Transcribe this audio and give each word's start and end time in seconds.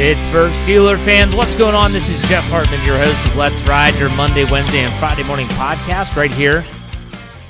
Pittsburgh 0.00 0.52
Steeler 0.52 0.98
fans, 1.04 1.34
what's 1.34 1.54
going 1.56 1.74
on? 1.74 1.92
This 1.92 2.08
is 2.08 2.26
Jeff 2.28 2.42
Hartman, 2.48 2.82
your 2.86 2.96
host 2.96 3.26
of 3.26 3.36
Let's 3.36 3.60
Ride, 3.68 3.94
your 3.98 4.08
Monday, 4.16 4.44
Wednesday, 4.50 4.78
and 4.78 4.94
Friday 4.94 5.24
morning 5.24 5.46
podcast 5.48 6.16
right 6.16 6.30
here 6.30 6.64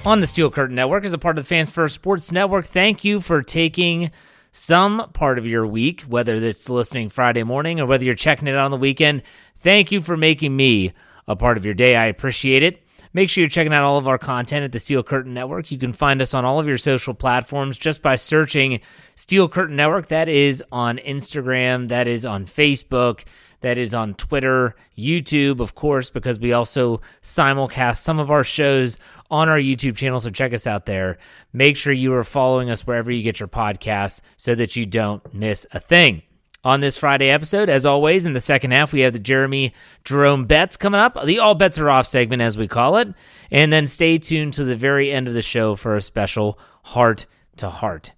on 0.05 0.21
the 0.21 0.27
Steel 0.27 0.51
Curtain 0.51 0.75
Network 0.75 1.05
as 1.05 1.13
a 1.13 1.19
part 1.19 1.39
of 1.39 1.45
the 1.45 1.49
Fans 1.49 1.71
First 1.71 1.95
Sports 1.95 2.33
Network. 2.33 2.67
Thank 2.67 3.05
you 3.05 3.21
for 3.21 3.43
taking 3.43 4.11
some 4.53 5.11
part 5.13 5.39
of 5.39 5.47
your 5.47 5.67
week, 5.67 6.01
whether 6.03 6.35
it's 6.35 6.69
listening 6.69 7.09
Friday 7.09 7.45
morning 7.45 7.79
or 7.79 7.87
whether 7.87 8.05
you're 8.05 8.15
checking 8.15 8.49
it 8.49 8.57
out 8.57 8.65
on 8.65 8.71
the 8.71 8.77
weekend. 8.77 9.23
Thank 9.61 9.93
you 9.93 10.01
for 10.01 10.17
making 10.17 10.57
me 10.57 10.93
a 11.29 11.37
part 11.37 11.57
of 11.57 11.65
your 11.65 11.75
day. 11.75 11.97
I 11.97 12.07
appreciate 12.07 12.63
it. 12.63 12.83
Make 13.13 13.29
sure 13.29 13.43
you're 13.43 13.49
checking 13.49 13.73
out 13.73 13.83
all 13.83 13.99
of 13.99 14.07
our 14.07 14.19
content 14.19 14.65
at 14.65 14.73
the 14.73 14.79
Steel 14.79 15.03
Curtain 15.03 15.35
Network. 15.35 15.71
You 15.73 15.79
can 15.79 15.93
find 15.93 16.23
us 16.23 16.33
on 16.33 16.45
all 16.45 16.61
of 16.61 16.67
your 16.69 16.79
social 16.79 17.13
platforms 17.13 17.77
just 17.77 18.03
by 18.03 18.17
searching 18.17 18.81
Steel 19.17 19.49
Curtain 19.49 19.75
Network. 19.75 20.09
That 20.09 20.29
is 20.29 20.63
on 20.71 20.99
Instagram, 20.99 21.89
that 21.89 22.07
is 22.07 22.25
on 22.25 22.47
Facebook, 22.47 23.25
that 23.63 23.79
is 23.79 23.95
on 23.95 24.15
Twitter, 24.15 24.77
YouTube, 24.97 25.59
of 25.59 25.75
course, 25.75 26.09
because 26.09 26.39
we 26.39 26.53
also 26.53 27.01
simulcast 27.21 27.97
some 27.97 28.21
of 28.21 28.31
our 28.31 28.45
shows 28.45 28.99
on 29.29 29.49
our 29.49 29.59
YouTube 29.59 29.97
channel. 29.97 30.21
So 30.21 30.31
check 30.31 30.53
us 30.53 30.67
out 30.69 30.87
there. 30.87 31.19
Make 31.53 31.77
sure 31.77 31.93
you 31.93 32.15
are 32.15 32.25
following 32.25 32.71
us 32.71 32.87
wherever 32.87 33.11
you 33.11 33.23
get 33.23 33.41
your 33.41 33.49
podcasts 33.49 34.21
so 34.37 34.55
that 34.55 34.77
you 34.77 34.87
don't 34.87 35.35
miss 35.35 35.67
a 35.73 35.81
thing 35.81 36.23
on 36.65 36.81
this 36.81 36.99
Friday 36.99 37.31
episode. 37.31 37.69
As 37.69 37.87
always, 37.87 38.27
in 38.27 38.33
the 38.33 38.41
second 38.41 38.73
half, 38.73 38.93
we 38.93 39.01
have 39.01 39.13
the 39.13 39.19
Jeremy 39.19 39.73
Jerome 40.05 40.45
Betz 40.45 40.77
coming 40.77 41.01
up, 41.01 41.17
the 41.25 41.39
All 41.39 41.55
Betz 41.55 41.79
Are 41.79 41.91
Off 41.91 42.07
segment, 42.07 42.43
as 42.43 42.57
we 42.57 42.69
call 42.69 42.97
it. 42.97 43.09
And 43.51 43.73
then 43.73 43.87
stay 43.87 44.19
tuned 44.19 44.55
to 44.55 44.65
the 44.65 44.77
very 44.77 45.11
end 45.11 45.29
of 45.29 45.35
the 45.35 45.43
show 45.43 45.75
for 45.75 45.97
a 45.97 46.03
special 46.03 46.59
heart 46.83 47.27
to 47.57 47.71
heart. 47.71 48.13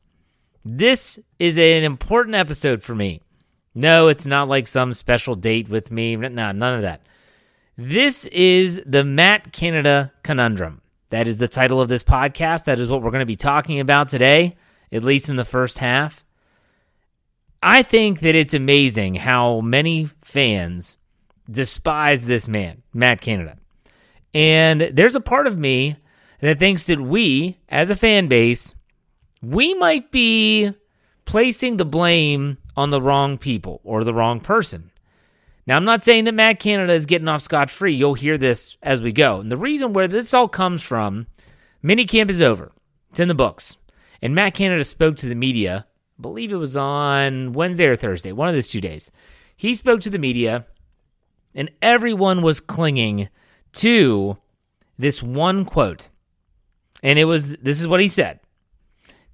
This 0.65 1.19
is 1.39 1.59
an 1.59 1.83
important 1.85 2.37
episode 2.37 2.83
for 2.83 2.95
me. 2.95 3.20
No, 3.75 4.09
it's 4.09 4.27
not 4.27 4.48
like 4.48 4.69
some 4.69 4.93
special 4.93 5.35
date 5.35 5.69
with 5.69 5.91
me. 5.91 6.17
No, 6.17 6.53
none 6.53 6.75
of 6.75 6.83
that. 6.83 7.03
This 7.77 8.27
is 8.27 8.83
the 8.85 9.03
Matt 9.03 9.53
Canada 9.53 10.13
conundrum. 10.23 10.83
That 11.09 11.27
is 11.27 11.39
the 11.39 11.48
title 11.48 11.81
of 11.81 11.89
this 11.89 12.05
podcast. 12.05 12.65
That 12.65 12.79
is 12.79 12.89
what 12.89 13.03
we're 13.03 13.11
going 13.11 13.20
to 13.20 13.27
be 13.27 13.37
talking 13.37 13.81
about 13.81 14.09
today, 14.09 14.57
at 14.93 15.03
least 15.03 15.29
in 15.29 15.37
the 15.37 15.45
first 15.45 15.79
half. 15.79 16.25
I 17.63 17.83
think 17.83 18.21
that 18.21 18.35
it's 18.35 18.55
amazing 18.55 19.15
how 19.15 19.61
many 19.61 20.11
fans 20.23 20.97
despise 21.49 22.25
this 22.25 22.49
man, 22.49 22.83
Matt 22.93 23.21
Canada. 23.21 23.57
And 24.35 24.81
there's 24.81 25.15
a 25.15 25.21
part 25.21 25.47
of 25.47 25.57
me 25.57 25.97
that 26.41 26.59
thinks 26.59 26.87
that 26.87 27.01
we, 27.01 27.59
as 27.69 27.91
a 27.91 27.97
fan 27.97 28.27
base, 28.27 28.75
we 29.43 29.75
might 29.75 30.11
be 30.11 30.73
placing 31.25 31.77
the 31.77 31.85
blame 31.85 32.59
on 32.77 32.91
the 32.91 33.03
wrong 33.03 33.39
people 33.39 33.81
or 33.85 34.03
the 34.03 34.15
wrong 34.15 34.41
person. 34.41 34.91
Now, 35.65 35.77
I'm 35.77 35.85
not 35.85 36.05
saying 36.05 36.25
that 36.25 36.35
Matt 36.35 36.59
Canada 36.59 36.93
is 36.93 37.07
getting 37.07 37.29
off 37.29 37.43
scot 37.43 37.71
free. 37.71 37.95
You'll 37.95 38.15
hear 38.15 38.37
this 38.37 38.77
as 38.83 39.01
we 39.01 39.13
go. 39.13 39.39
And 39.39 39.53
the 39.53 39.57
reason 39.57 39.93
where 39.93 40.09
this 40.09 40.35
all 40.35 40.49
comes 40.49 40.83
from, 40.83 41.29
minicamp 41.85 42.31
is 42.31 42.41
over. 42.41 42.73
It's 43.11 43.21
in 43.21 43.29
the 43.29 43.35
books. 43.35 43.77
And 44.21 44.35
Matt 44.35 44.55
Canada 44.55 44.85
spoke 44.85 45.17
to 45.19 45.29
the 45.29 45.37
media 45.37 45.87
believe 46.23 46.53
it 46.53 46.56
was 46.56 46.77
on 46.77 47.53
Wednesday 47.53 47.87
or 47.87 47.97
Thursday, 47.97 48.33
one 48.33 48.48
of 48.48 48.55
those 48.55 48.69
two 48.69 48.81
days. 48.81 49.11
He 49.56 49.75
spoke 49.75 50.01
to 50.03 50.11
the 50.11 50.19
media, 50.19 50.67
and 51.55 51.70
everyone 51.83 52.42
was 52.42 52.61
clinging 52.61 53.29
to 53.75 54.39
this 54.98 55.23
one 55.23 55.64
quote. 55.64 56.09
And 57.03 57.19
it 57.19 57.25
was 57.25 57.56
this 57.56 57.81
is 57.81 57.87
what 57.87 58.01
he 58.01 58.09
said. 58.09 58.41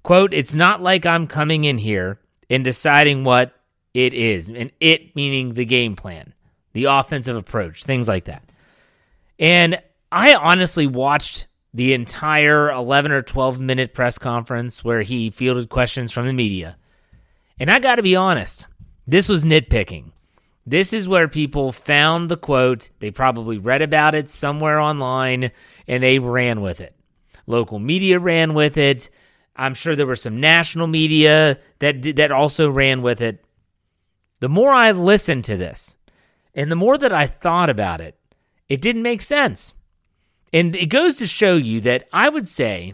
Quote, 0.03 0.33
it's 0.33 0.55
not 0.55 0.81
like 0.81 1.05
I'm 1.05 1.27
coming 1.27 1.65
in 1.65 1.77
here 1.77 2.19
and 2.49 2.63
deciding 2.63 3.23
what 3.23 3.53
it 3.93 4.13
is. 4.13 4.49
And 4.49 4.71
it 4.79 5.15
meaning 5.15 5.53
the 5.53 5.65
game 5.65 5.95
plan, 5.95 6.33
the 6.73 6.85
offensive 6.85 7.35
approach, 7.35 7.83
things 7.83 8.07
like 8.07 8.25
that. 8.25 8.43
And 9.37 9.81
I 10.11 10.33
honestly 10.35 10.87
watched 10.87 11.47
the 11.73 11.93
entire 11.93 12.71
11 12.71 13.11
or 13.11 13.21
12 13.21 13.59
minute 13.59 13.93
press 13.93 14.17
conference 14.17 14.83
where 14.83 15.03
he 15.03 15.29
fielded 15.29 15.69
questions 15.69 16.11
from 16.11 16.25
the 16.25 16.33
media. 16.33 16.77
And 17.59 17.69
I 17.69 17.79
got 17.79 17.95
to 17.95 18.03
be 18.03 18.15
honest, 18.15 18.67
this 19.05 19.27
was 19.27 19.43
nitpicking. 19.43 20.11
This 20.65 20.93
is 20.93 21.07
where 21.07 21.27
people 21.27 21.71
found 21.71 22.29
the 22.29 22.37
quote, 22.37 22.89
they 22.99 23.11
probably 23.11 23.57
read 23.57 23.81
about 23.81 24.15
it 24.15 24.29
somewhere 24.29 24.79
online, 24.79 25.51
and 25.87 26.03
they 26.03 26.19
ran 26.19 26.61
with 26.61 26.79
it. 26.79 26.95
Local 27.47 27.79
media 27.79 28.19
ran 28.19 28.53
with 28.53 28.77
it. 28.77 29.09
I'm 29.55 29.73
sure 29.73 29.95
there 29.95 30.05
were 30.05 30.15
some 30.15 30.39
national 30.39 30.87
media 30.87 31.57
that 31.79 32.03
that 32.15 32.31
also 32.31 32.69
ran 32.69 33.01
with 33.01 33.19
it. 33.19 33.43
The 34.39 34.47
more 34.47 34.71
I 34.71 34.91
listened 34.91 35.43
to 35.45 35.57
this, 35.57 35.97
and 36.53 36.71
the 36.71 36.75
more 36.75 36.97
that 36.97 37.11
I 37.11 37.27
thought 37.27 37.69
about 37.69 37.99
it, 37.99 38.15
it 38.69 38.81
didn't 38.81 39.01
make 39.01 39.21
sense. 39.21 39.73
And 40.53 40.75
it 40.75 40.87
goes 40.87 41.17
to 41.17 41.27
show 41.27 41.55
you 41.55 41.81
that 41.81 42.07
I 42.13 42.29
would 42.29 42.47
say 42.47 42.93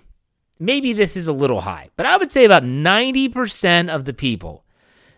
maybe 0.60 0.94
this 0.94 1.18
is 1.18 1.28
a 1.28 1.34
little 1.34 1.62
high, 1.62 1.90
but 1.96 2.06
I 2.06 2.18
would 2.18 2.32
say 2.32 2.46
about 2.46 2.64
90% 2.64 3.94
of 3.94 4.06
the 4.06 4.14
people 4.14 4.64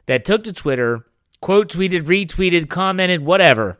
that 0.05 0.25
took 0.25 0.43
to 0.45 0.53
Twitter, 0.53 1.05
quote 1.41 1.69
tweeted, 1.69 2.03
retweeted, 2.03 2.69
commented, 2.69 3.21
whatever, 3.21 3.79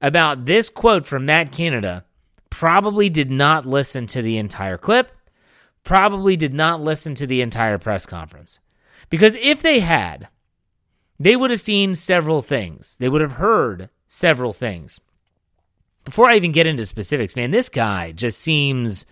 about 0.00 0.44
this 0.44 0.68
quote 0.68 1.06
from 1.06 1.26
Matt 1.26 1.52
Canada 1.52 2.04
probably 2.50 3.08
did 3.08 3.30
not 3.30 3.66
listen 3.66 4.06
to 4.06 4.22
the 4.22 4.38
entire 4.38 4.78
clip, 4.78 5.12
probably 5.82 6.36
did 6.36 6.54
not 6.54 6.80
listen 6.80 7.14
to 7.14 7.26
the 7.26 7.42
entire 7.42 7.78
press 7.78 8.06
conference. 8.06 8.60
Because 9.10 9.36
if 9.40 9.62
they 9.62 9.80
had, 9.80 10.28
they 11.18 11.36
would 11.36 11.50
have 11.50 11.60
seen 11.60 11.94
several 11.94 12.42
things. 12.42 12.96
They 12.98 13.08
would 13.08 13.20
have 13.20 13.32
heard 13.32 13.90
several 14.06 14.52
things. 14.52 15.00
Before 16.04 16.26
I 16.26 16.36
even 16.36 16.52
get 16.52 16.66
into 16.66 16.86
specifics, 16.86 17.34
man, 17.34 17.50
this 17.50 17.68
guy 17.68 18.12
just 18.12 18.38
seems 18.38 19.06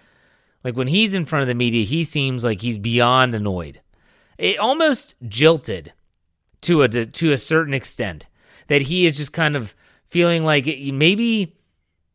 like 0.65 0.77
when 0.77 0.89
he's 0.89 1.15
in 1.15 1.25
front 1.25 1.43
of 1.43 1.49
the 1.49 1.55
media, 1.55 1.84
he 1.84 2.05
seems 2.05 2.45
like 2.45 2.61
he's 2.61 2.78
beyond 2.78 3.34
annoyed. 3.34 3.81
It 4.39 4.59
almost 4.59 5.15
jilted 5.27 5.93
to 6.62 6.83
a 6.83 6.89
to 6.89 7.33
a 7.33 7.39
certain 7.39 7.75
extent 7.75 8.27
that 8.69 8.83
he 8.83 9.06
is 9.06 9.17
just 9.17 9.33
kind 9.33 9.56
of 9.56 9.75
feeling 10.09 10.45
like 10.45 10.67
maybe 10.67 11.56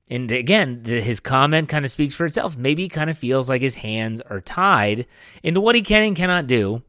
and 0.09 0.31
again 0.31 0.85
his 0.85 1.19
comment 1.19 1.69
kind 1.69 1.85
of 1.85 1.91
speaks 1.91 2.15
for 2.15 2.25
itself. 2.25 2.57
Maybe 2.57 2.83
he 2.83 2.89
kind 2.89 3.09
of 3.09 3.17
feels 3.17 3.49
like 3.49 3.61
his 3.61 3.75
hands 3.75 4.21
are 4.21 4.41
tied 4.41 5.05
into 5.43 5.61
what 5.61 5.75
he 5.75 5.81
can 5.81 6.03
and 6.03 6.15
cannot 6.15 6.47
do 6.47 6.81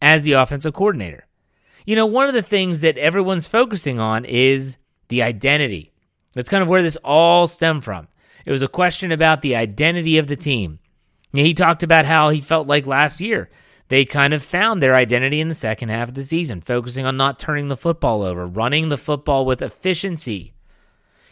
as 0.00 0.24
the 0.24 0.32
offensive 0.32 0.74
coordinator. 0.74 1.26
You 1.86 1.96
know 1.96 2.06
one 2.06 2.28
of 2.28 2.34
the 2.34 2.42
things 2.42 2.82
that 2.82 2.98
everyone's 2.98 3.46
focusing 3.46 3.98
on 3.98 4.24
is 4.24 4.76
the 5.08 5.22
identity. 5.22 5.92
That's 6.34 6.50
kind 6.50 6.62
of 6.62 6.68
where 6.68 6.82
this 6.82 6.98
all 7.02 7.46
stemmed 7.46 7.84
from. 7.84 8.08
It 8.44 8.50
was 8.50 8.62
a 8.62 8.68
question 8.68 9.10
about 9.10 9.40
the 9.42 9.56
identity 9.56 10.18
of 10.18 10.26
the 10.26 10.36
team 10.36 10.78
he 11.32 11.54
talked 11.54 11.82
about 11.82 12.06
how 12.06 12.30
he 12.30 12.40
felt 12.40 12.66
like 12.66 12.86
last 12.86 13.20
year 13.20 13.48
they 13.88 14.04
kind 14.04 14.34
of 14.34 14.42
found 14.42 14.82
their 14.82 14.94
identity 14.94 15.40
in 15.40 15.48
the 15.48 15.54
second 15.54 15.88
half 15.88 16.08
of 16.08 16.14
the 16.14 16.22
season, 16.22 16.60
focusing 16.60 17.06
on 17.06 17.16
not 17.16 17.38
turning 17.38 17.68
the 17.68 17.76
football 17.76 18.22
over, 18.22 18.46
running 18.46 18.88
the 18.88 18.98
football 18.98 19.46
with 19.46 19.62
efficiency. 19.62 20.52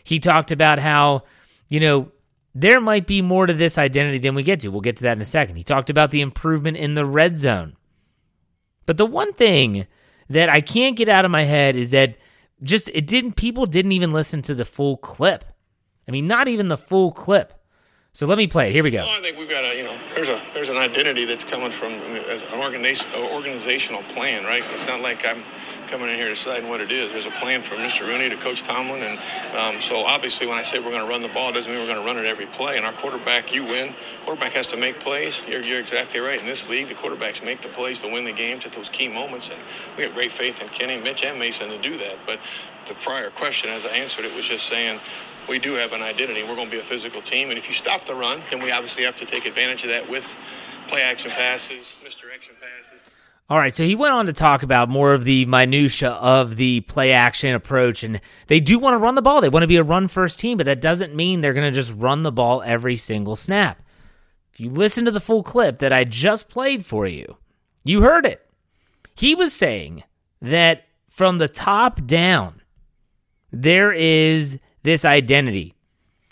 He 0.03 0.19
talked 0.19 0.51
about 0.51 0.79
how, 0.79 1.25
you 1.69 1.81
know, 1.81 2.13
there 2.55 2.81
might 2.81 3.07
be 3.07 3.21
more 3.21 3.47
to 3.47 3.53
this 3.53 3.77
identity 3.77 4.19
than 4.19 4.35
we 4.35 4.43
get 4.43 4.61
to. 4.61 4.69
We'll 4.69 4.81
get 4.81 4.97
to 4.97 5.03
that 5.03 5.19
in 5.19 5.21
a 5.21 5.27
second. 5.27 5.57
He 5.57 5.63
talked 5.63 5.91
about 5.91 6.11
the 6.11 6.23
improvement 6.23 6.79
in 6.79 6.95
the 6.95 7.05
red 7.05 7.37
zone. 7.37 7.77
But 8.87 8.97
the 8.97 9.05
one 9.05 9.35
thing 9.35 9.87
that 10.31 10.49
I 10.49 10.63
can't 10.63 10.97
get 10.97 11.11
out 11.11 11.27
of 11.27 11.31
my 11.31 11.43
head 11.43 11.77
is 11.77 11.91
that 11.91 12.17
just 12.63 12.89
it 12.95 13.07
didn't 13.07 13.33
people 13.33 13.67
didn't 13.67 13.93
even 13.93 14.13
listen 14.13 14.41
to 14.43 14.55
the 14.55 14.65
full 14.65 14.97
clip. 14.97 15.45
I 16.09 16.13
mean, 16.13 16.27
not 16.27 16.49
even 16.49 16.69
the 16.69 16.79
full 16.79 17.13
clip. 17.13 17.53
So 18.17 18.25
let 18.25 18.39
me 18.39 18.47
play. 18.47 18.73
Here 18.73 18.83
we 18.83 18.91
go. 18.91 19.01
Well, 19.01 19.19
I 19.19 19.21
think 19.21 19.37
we've 19.37 19.51
got 19.51 19.63
a, 19.63 19.77
you 19.77 19.85
know, 19.85 19.95
there's 20.15 20.31
a 20.31 20.41
there's 20.55 20.71
an 20.71 20.79
identity 20.79 21.27
that's 21.27 21.45
coming 21.45 21.71
from 21.71 21.93
as 22.33 22.45
an 22.51 22.59
organization, 22.61 23.11
organizational 23.15 24.01
plan, 24.05 24.43
right? 24.45 24.63
It's 24.73 24.89
not 24.89 25.01
like 25.01 25.27
I'm 25.27 25.43
coming 25.89 26.09
in 26.09 26.15
here 26.15 26.31
deciding 26.31 26.67
what 26.71 26.81
it 26.81 26.91
is. 26.91 27.13
There's 27.13 27.27
a 27.27 27.31
plan 27.33 27.61
from 27.61 27.77
Mr. 27.81 28.07
Rooney 28.07 28.31
to 28.31 28.37
Coach 28.37 28.63
Tomlin, 28.63 29.03
and 29.03 29.19
um, 29.55 29.83
so 29.83 29.99
obviously 30.07 30.47
when 30.47 30.57
I 30.57 30.63
say 30.63 30.79
we're 30.79 30.93
going 30.93 31.05
to 31.05 31.11
run 31.11 31.21
the 31.21 31.29
ball, 31.29 31.53
doesn't 31.53 31.71
mean 31.71 31.79
we're 31.79 31.93
going 31.93 32.01
to 32.01 32.07
run 32.07 32.17
it 32.17 32.25
every 32.25 32.47
play. 32.47 32.79
And 32.79 32.87
our 32.87 32.93
quarterback, 32.93 33.55
you 33.55 33.65
win. 33.65 33.95
Quarterback 34.25 34.55
has 34.55 34.69
to 34.69 34.79
make 34.79 34.99
plays. 34.99 35.47
You're, 35.47 35.61
you're 35.61 35.81
exactly 35.81 36.21
right. 36.21 36.41
In 36.41 36.47
this 36.47 36.71
league, 36.71 36.87
the 36.87 36.95
quarterbacks 36.95 37.45
make 37.45 37.61
the 37.61 37.69
plays 37.69 38.01
to 38.01 38.11
win 38.11 38.25
the 38.25 38.33
games 38.33 38.65
at 38.65 38.73
those 38.73 38.89
key 38.89 39.09
moments, 39.09 39.51
and 39.51 39.59
we 39.99 40.05
have 40.05 40.15
great 40.15 40.33
faith 40.33 40.63
in 40.63 40.69
Kenny, 40.69 40.99
Mitch, 41.05 41.23
and 41.23 41.39
Mason 41.39 41.69
to 41.69 41.77
do 41.77 41.99
that. 41.99 42.17
But 42.25 42.41
the 42.87 42.95
prior 42.95 43.29
question, 43.29 43.69
as 43.69 43.85
I 43.85 43.95
answered 43.99 44.25
it, 44.25 44.35
was 44.35 44.49
just 44.49 44.65
saying 44.65 45.01
we 45.49 45.59
do 45.59 45.75
have 45.75 45.93
an 45.93 46.03
identity. 46.03 46.43
We're 46.43 46.57
going 46.57 46.69
to 46.69 46.73
be 46.73 46.81
a 46.81 46.85
physical 46.85 47.21
team. 47.21 47.51
And 47.51 47.59
if 47.59 47.69
you 47.69 47.75
stop 47.75 48.05
the 48.05 48.15
run, 48.15 48.41
then 48.51 48.63
we 48.63 48.71
obviously 48.73 49.05
have 49.05 49.17
to 49.17 49.27
take 49.27 49.47
advantage 49.47 49.85
of 49.85 49.91
that 49.91 50.09
with 50.09 50.37
play 50.89 51.03
action 51.03 51.31
passes, 51.31 51.99
misdirection 52.03 52.55
passes. 52.61 53.03
All 53.49 53.59
right, 53.59 53.73
so 53.73 53.85
he 53.85 53.95
went 53.95 54.13
on 54.13 54.27
to 54.27 54.33
talk 54.33 54.65
about 54.65 54.89
more 54.89 55.15
of 55.15 55.23
the 55.23 55.47
minutia 55.47 56.11
of 56.11 56.57
the 56.57 56.81
play 56.81 57.13
action 57.13 57.55
approach, 57.55 58.03
and 58.03 58.21
they 58.49 58.59
do 58.59 58.77
want 58.77 58.95
to 58.95 58.99
run 58.99 59.15
the 59.15 59.23
ball. 59.23 59.41
They 59.41 59.49
want 59.49 59.63
to 59.63 59.69
be 59.69 59.77
a 59.77 59.85
run 59.85 60.09
first 60.09 60.41
team, 60.41 60.57
but 60.57 60.67
that 60.67 60.81
doesn't 60.81 61.15
mean 61.15 61.41
they're 61.41 61.55
going 61.55 61.73
to 61.73 61.75
just 61.75 61.95
run 61.95 62.23
the 62.23 62.33
ball 62.33 62.61
every 62.63 62.97
single 62.97 63.37
snap. 63.37 63.81
If 64.53 64.59
you 64.59 64.71
listen 64.71 65.05
to 65.05 65.13
the 65.13 65.21
full 65.21 65.45
clip 65.45 65.79
that 65.79 65.93
I 65.93 66.03
just 66.03 66.49
played 66.49 66.85
for 66.85 67.07
you, 67.07 67.37
you 67.85 68.03
heard 68.03 68.27
it. 68.27 68.51
He 69.15 69.37
was 69.37 69.53
saying 69.53 70.03
that 70.43 70.85
from 71.09 71.39
the 71.39 71.49
top 71.49 72.05
down, 72.05 72.63
there 73.53 73.93
is 73.93 74.59
this 74.87 75.05
identity. 75.05 75.75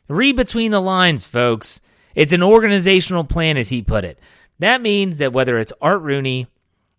Read 0.06 0.36
between 0.36 0.70
the 0.70 0.80
lines, 0.80 1.26
folks. 1.26 1.80
It's 2.14 2.32
an 2.32 2.42
organizational 2.42 3.24
plan, 3.24 3.56
as 3.56 3.70
he 3.70 3.82
put 3.82 4.04
it. 4.04 4.20
That 4.60 4.80
means 4.80 5.18
that 5.18 5.32
whether 5.32 5.58
it's 5.58 5.72
Art 5.82 6.00
Rooney, 6.02 6.46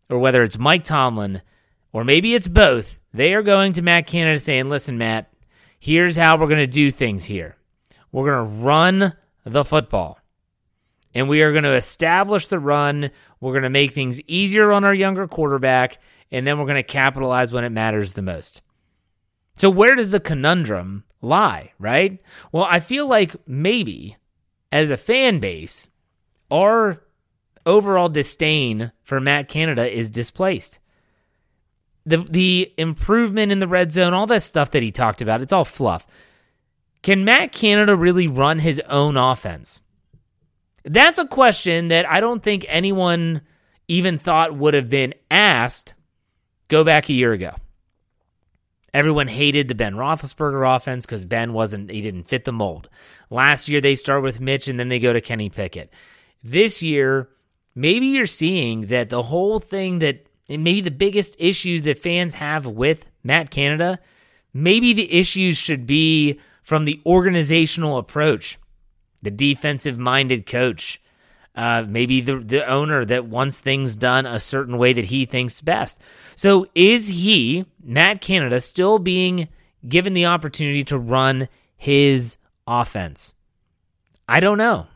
or 0.10 0.20
whether 0.20 0.44
it's 0.44 0.60
Mike 0.60 0.84
Tomlin, 0.84 1.42
or 1.94 2.04
maybe 2.04 2.36
it's 2.36 2.50
both, 2.50 3.00
they 3.14 3.34
are 3.34 3.42
going 3.42 3.72
to 3.72 3.82
Matt 3.82 4.06
Canada 4.06 4.38
saying, 4.38 4.68
listen, 4.68 4.98
Matt, 4.98 5.32
here's 5.80 6.18
how 6.18 6.36
we're 6.36 6.48
going 6.48 6.58
to 6.60 6.68
do 6.68 6.92
things 6.92 7.24
here. 7.24 7.56
We're 8.12 8.26
going 8.26 8.50
to 8.50 8.64
run 8.66 9.14
the 9.46 9.64
football. 9.64 10.20
And 11.14 11.30
we 11.30 11.42
are 11.42 11.54
going 11.54 11.64
to 11.64 11.76
establish 11.76 12.48
the 12.48 12.60
run. 12.60 13.12
We're 13.40 13.54
going 13.54 13.64
to 13.64 13.70
make 13.70 13.94
things 13.94 14.20
easier 14.28 14.74
on 14.74 14.84
our 14.84 14.94
younger 14.94 15.26
quarterback. 15.26 16.00
And 16.34 16.46
then 16.46 16.60
we're 16.60 16.66
going 16.66 16.76
to 16.76 16.84
capitalize 16.84 17.54
when 17.54 17.64
it 17.64 17.72
matters 17.72 18.12
the 18.12 18.22
most. 18.22 18.62
So, 19.56 19.70
where 19.70 19.96
does 19.96 20.12
the 20.12 20.20
conundrum 20.20 21.04
lie, 21.22 21.72
right? 21.80 22.22
Well, 22.52 22.68
I 22.70 22.80
feel 22.80 23.08
like 23.08 23.36
maybe 23.48 24.18
as 24.72 24.90
a 24.90 24.98
fan 24.98 25.40
base, 25.40 25.90
our 26.52 27.02
overall 27.66 28.10
disdain 28.10 28.92
for 29.04 29.20
Matt 29.20 29.48
Canada 29.48 29.92
is 29.92 30.12
displaced. 30.12 30.80
The 32.06 32.18
the 32.18 32.74
improvement 32.78 33.52
in 33.52 33.60
the 33.60 33.68
red 33.68 33.92
zone, 33.92 34.14
all 34.14 34.28
that 34.28 34.44
stuff 34.44 34.72
that 34.72 34.84
he 34.84 34.92
talked 34.92 35.22
about, 35.22 35.42
it's 35.42 35.54
all 35.54 35.66
fluff. 35.66 36.06
Can 37.02 37.24
Matt 37.24 37.52
Canada 37.52 37.96
really 37.96 38.28
run 38.28 38.60
his 38.60 38.80
own 38.82 39.16
offense? 39.18 39.82
That's 40.84 41.18
a 41.18 41.28
question 41.28 41.88
that 41.88 42.08
I 42.10 42.20
don't 42.20 42.44
think 42.44 42.66
anyone 42.68 43.42
even 43.88 44.20
thought 44.20 44.56
would 44.56 44.74
have 44.74 44.90
been 44.90 45.14
asked 45.32 45.94
go 46.68 46.84
back 46.84 47.10
a 47.10 47.14
year 47.14 47.32
ago. 47.32 47.56
Everyone 48.96 49.28
hated 49.28 49.68
the 49.68 49.76
Ben 49.76 49.96
Roethlisberger 49.96 50.74
offense 50.74 51.06
because 51.06 51.26
Ben 51.26 51.52
wasn't, 51.52 51.92
he 51.92 52.00
didn't 52.00 52.30
fit 52.30 52.46
the 52.46 52.54
mold. 52.54 52.88
Last 53.30 53.68
year, 53.68 53.82
they 53.82 53.94
start 53.94 54.24
with 54.24 54.40
Mitch 54.40 54.70
and 54.70 54.80
then 54.80 54.88
they 54.88 55.00
go 55.00 55.12
to 55.12 55.20
Kenny 55.20 55.50
Pickett. 55.50 55.92
This 56.42 56.82
year, 56.82 57.28
maybe 57.76 58.06
you're 58.06 58.26
seeing 58.26 58.86
that 58.86 59.10
the 59.10 59.24
whole 59.24 59.60
thing 59.60 60.00
that 60.00 60.28
maybe 60.48 60.80
the 60.80 60.92
biggest 60.92 61.36
issues 61.40 61.82
that 61.82 62.00
fans 62.00 62.36
have 62.36 62.66
with 62.66 63.10
Matt 63.22 63.52
Canada, 63.52 64.00
maybe 64.54 64.94
the 64.94 65.14
issues 65.14 65.58
should 65.58 65.86
be 65.86 66.40
from 66.64 66.86
the 66.86 67.02
organizational 67.06 67.98
approach, 67.98 68.58
the 69.22 69.30
defensive 69.30 70.00
minded 70.00 70.46
coach, 70.46 71.02
uh, 71.56 71.86
maybe 71.88 72.22
the, 72.22 72.38
the 72.38 72.68
owner 72.68 73.06
that 73.06 73.26
wants 73.26 73.60
things 73.60 73.96
done 73.96 74.26
a 74.26 74.40
certain 74.40 74.78
way 74.78 74.94
that 74.94 75.06
he 75.06 75.26
thinks 75.26 75.62
best. 75.62 76.00
So 76.36 76.68
is 76.76 77.08
he, 77.08 77.66
Matt 77.84 78.22
Canada, 78.22 78.60
still 78.60 79.00
being 79.00 79.48
given 79.88 80.14
the 80.14 80.26
opportunity 80.26 80.84
to 80.86 80.98
run 80.98 81.48
his 81.78 82.38
offense? 82.68 83.34
I 84.28 84.40
don't 84.40 84.58
know. 84.58 84.88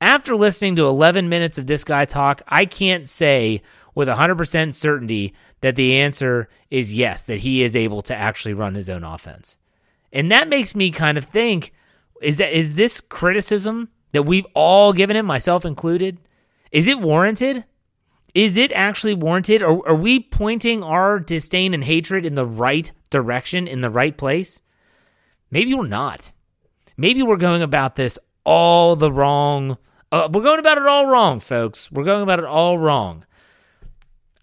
After 0.00 0.34
listening 0.34 0.74
to 0.76 0.86
11 0.86 1.28
minutes 1.28 1.58
of 1.58 1.68
this 1.68 1.84
guy 1.84 2.04
talk, 2.04 2.42
I 2.48 2.64
can't 2.64 3.08
say 3.08 3.62
with 3.94 4.08
100% 4.08 4.74
certainty 4.74 5.34
that 5.60 5.76
the 5.76 5.98
answer 5.98 6.48
is 6.70 6.92
yes, 6.92 7.22
that 7.24 7.40
he 7.40 7.62
is 7.62 7.76
able 7.76 8.02
to 8.02 8.16
actually 8.16 8.54
run 8.54 8.74
his 8.74 8.90
own 8.90 9.04
offense. 9.04 9.58
And 10.12 10.30
that 10.32 10.48
makes 10.48 10.74
me 10.74 10.90
kind 10.90 11.16
of 11.16 11.24
think 11.24 11.72
is 12.20 12.36
that 12.36 12.56
is 12.56 12.74
this 12.74 13.00
criticism 13.00 13.88
that 14.12 14.24
we've 14.24 14.46
all 14.54 14.92
given 14.92 15.16
him, 15.16 15.26
myself 15.26 15.64
included, 15.64 16.18
is 16.70 16.86
it 16.86 17.00
warranted? 17.00 17.64
Is 18.34 18.56
it 18.56 18.72
actually 18.72 19.14
warranted? 19.14 19.62
Or 19.62 19.86
are 19.88 19.94
we 19.94 20.20
pointing 20.20 20.82
our 20.82 21.18
disdain 21.18 21.74
and 21.74 21.84
hatred 21.84 22.24
in 22.24 22.34
the 22.34 22.46
right 22.46 22.90
direction, 23.10 23.66
in 23.66 23.80
the 23.80 23.90
right 23.90 24.16
place? 24.16 24.62
Maybe 25.50 25.74
we're 25.74 25.86
not. 25.86 26.30
Maybe 26.96 27.22
we're 27.22 27.36
going 27.36 27.62
about 27.62 27.96
this 27.96 28.18
all 28.44 28.96
the 28.96 29.12
wrong 29.12 29.76
uh, 30.12 30.28
we're 30.30 30.42
going 30.42 30.60
about 30.60 30.76
it 30.76 30.86
all 30.86 31.06
wrong, 31.06 31.40
folks. 31.40 31.90
We're 31.90 32.04
going 32.04 32.22
about 32.22 32.38
it 32.38 32.44
all 32.44 32.78
wrong. 32.78 33.24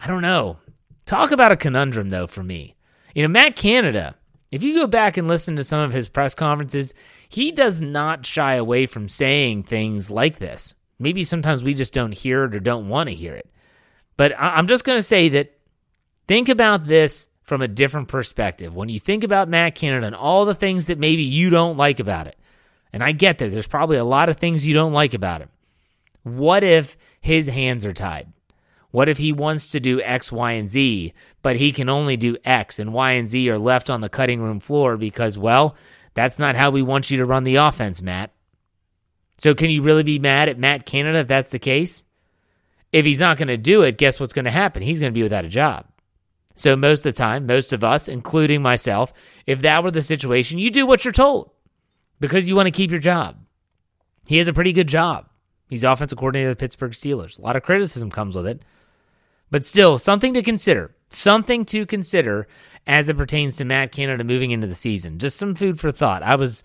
I 0.01 0.07
don't 0.07 0.23
know. 0.23 0.57
Talk 1.05 1.29
about 1.31 1.51
a 1.51 1.55
conundrum, 1.55 2.09
though, 2.09 2.25
for 2.25 2.41
me. 2.41 2.75
You 3.13 3.21
know, 3.21 3.29
Matt 3.29 3.55
Canada, 3.55 4.15
if 4.51 4.63
you 4.63 4.73
go 4.73 4.87
back 4.87 5.17
and 5.17 5.27
listen 5.27 5.55
to 5.55 5.63
some 5.63 5.81
of 5.81 5.93
his 5.93 6.09
press 6.09 6.33
conferences, 6.33 6.93
he 7.27 7.51
does 7.51 7.81
not 7.81 8.25
shy 8.25 8.55
away 8.55 8.85
from 8.85 9.07
saying 9.07 9.63
things 9.63 10.09
like 10.09 10.39
this. 10.39 10.73
Maybe 10.97 11.23
sometimes 11.23 11.63
we 11.63 11.73
just 11.73 11.93
don't 11.93 12.17
hear 12.17 12.45
it 12.45 12.55
or 12.55 12.59
don't 12.59 12.89
want 12.89 13.09
to 13.09 13.15
hear 13.15 13.35
it. 13.35 13.49
But 14.17 14.33
I'm 14.37 14.67
just 14.67 14.83
going 14.83 14.97
to 14.97 15.03
say 15.03 15.29
that 15.29 15.57
think 16.27 16.49
about 16.49 16.87
this 16.87 17.29
from 17.43 17.61
a 17.61 17.67
different 17.67 18.09
perspective. 18.09 18.75
When 18.75 18.89
you 18.89 18.99
think 18.99 19.23
about 19.23 19.49
Matt 19.49 19.75
Canada 19.75 20.07
and 20.07 20.15
all 20.15 20.45
the 20.45 20.55
things 20.55 20.87
that 20.87 20.99
maybe 20.99 21.23
you 21.23 21.49
don't 21.49 21.77
like 21.77 21.99
about 21.99 22.27
it, 22.27 22.35
and 22.91 23.03
I 23.03 23.11
get 23.11 23.37
that 23.37 23.49
there's 23.49 23.67
probably 23.67 23.97
a 23.97 24.03
lot 24.03 24.29
of 24.29 24.37
things 24.37 24.67
you 24.67 24.73
don't 24.73 24.93
like 24.93 25.13
about 25.13 25.41
him. 25.41 25.49
What 26.23 26.63
if 26.63 26.97
his 27.21 27.47
hands 27.47 27.85
are 27.85 27.93
tied? 27.93 28.31
What 28.91 29.07
if 29.07 29.19
he 29.19 29.31
wants 29.31 29.69
to 29.71 29.79
do 29.79 30.01
X, 30.01 30.31
Y, 30.31 30.51
and 30.53 30.67
Z, 30.67 31.13
but 31.41 31.55
he 31.55 31.71
can 31.71 31.89
only 31.89 32.17
do 32.17 32.37
X 32.43 32.79
and 32.79 32.93
Y 32.93 33.11
and 33.11 33.29
Z 33.29 33.49
are 33.49 33.59
left 33.59 33.89
on 33.89 34.01
the 34.01 34.09
cutting 34.09 34.41
room 34.41 34.59
floor 34.59 34.97
because, 34.97 35.37
well, 35.37 35.75
that's 36.13 36.39
not 36.39 36.55
how 36.55 36.69
we 36.69 36.81
want 36.81 37.09
you 37.09 37.17
to 37.17 37.25
run 37.25 37.43
the 37.43 37.55
offense, 37.55 38.01
Matt. 38.01 38.31
So 39.37 39.55
can 39.55 39.69
you 39.69 39.81
really 39.81 40.03
be 40.03 40.19
mad 40.19 40.49
at 40.49 40.59
Matt 40.59 40.85
Canada 40.85 41.19
if 41.19 41.27
that's 41.27 41.51
the 41.51 41.59
case? 41.59 42.03
If 42.91 43.05
he's 43.05 43.21
not 43.21 43.37
going 43.37 43.47
to 43.47 43.57
do 43.57 43.83
it, 43.83 43.97
guess 43.97 44.19
what's 44.19 44.33
going 44.33 44.45
to 44.45 44.51
happen? 44.51 44.81
He's 44.81 44.99
going 44.99 45.13
to 45.13 45.17
be 45.17 45.23
without 45.23 45.45
a 45.45 45.49
job. 45.49 45.85
So 46.55 46.75
most 46.75 47.05
of 47.05 47.13
the 47.13 47.17
time, 47.17 47.45
most 47.45 47.71
of 47.71 47.85
us, 47.85 48.09
including 48.09 48.61
myself, 48.61 49.13
if 49.45 49.61
that 49.61 49.81
were 49.81 49.91
the 49.91 50.01
situation, 50.01 50.57
you 50.57 50.69
do 50.69 50.85
what 50.85 51.05
you're 51.05 51.13
told 51.13 51.51
because 52.19 52.49
you 52.49 52.55
want 52.55 52.67
to 52.67 52.71
keep 52.71 52.91
your 52.91 52.99
job. 52.99 53.37
He 54.27 54.37
has 54.39 54.49
a 54.49 54.53
pretty 54.53 54.73
good 54.73 54.87
job. 54.87 55.29
He's 55.69 55.85
offensive 55.85 56.17
coordinator 56.17 56.49
of 56.49 56.57
the 56.57 56.59
Pittsburgh 56.59 56.91
Steelers. 56.91 57.39
A 57.39 57.41
lot 57.41 57.55
of 57.55 57.63
criticism 57.63 58.11
comes 58.11 58.35
with 58.35 58.45
it, 58.45 58.63
but 59.49 59.63
still 59.63 59.97
something 59.97 60.33
to 60.33 60.41
consider. 60.41 60.93
Something 61.09 61.65
to 61.65 61.85
consider 61.85 62.47
as 62.85 63.09
it 63.09 63.17
pertains 63.17 63.57
to 63.57 63.65
Matt 63.65 63.91
Canada 63.91 64.23
moving 64.23 64.51
into 64.51 64.67
the 64.67 64.75
season. 64.75 65.19
Just 65.19 65.37
some 65.37 65.55
food 65.55 65.79
for 65.79 65.91
thought. 65.91 66.23
I 66.23 66.35
was, 66.35 66.63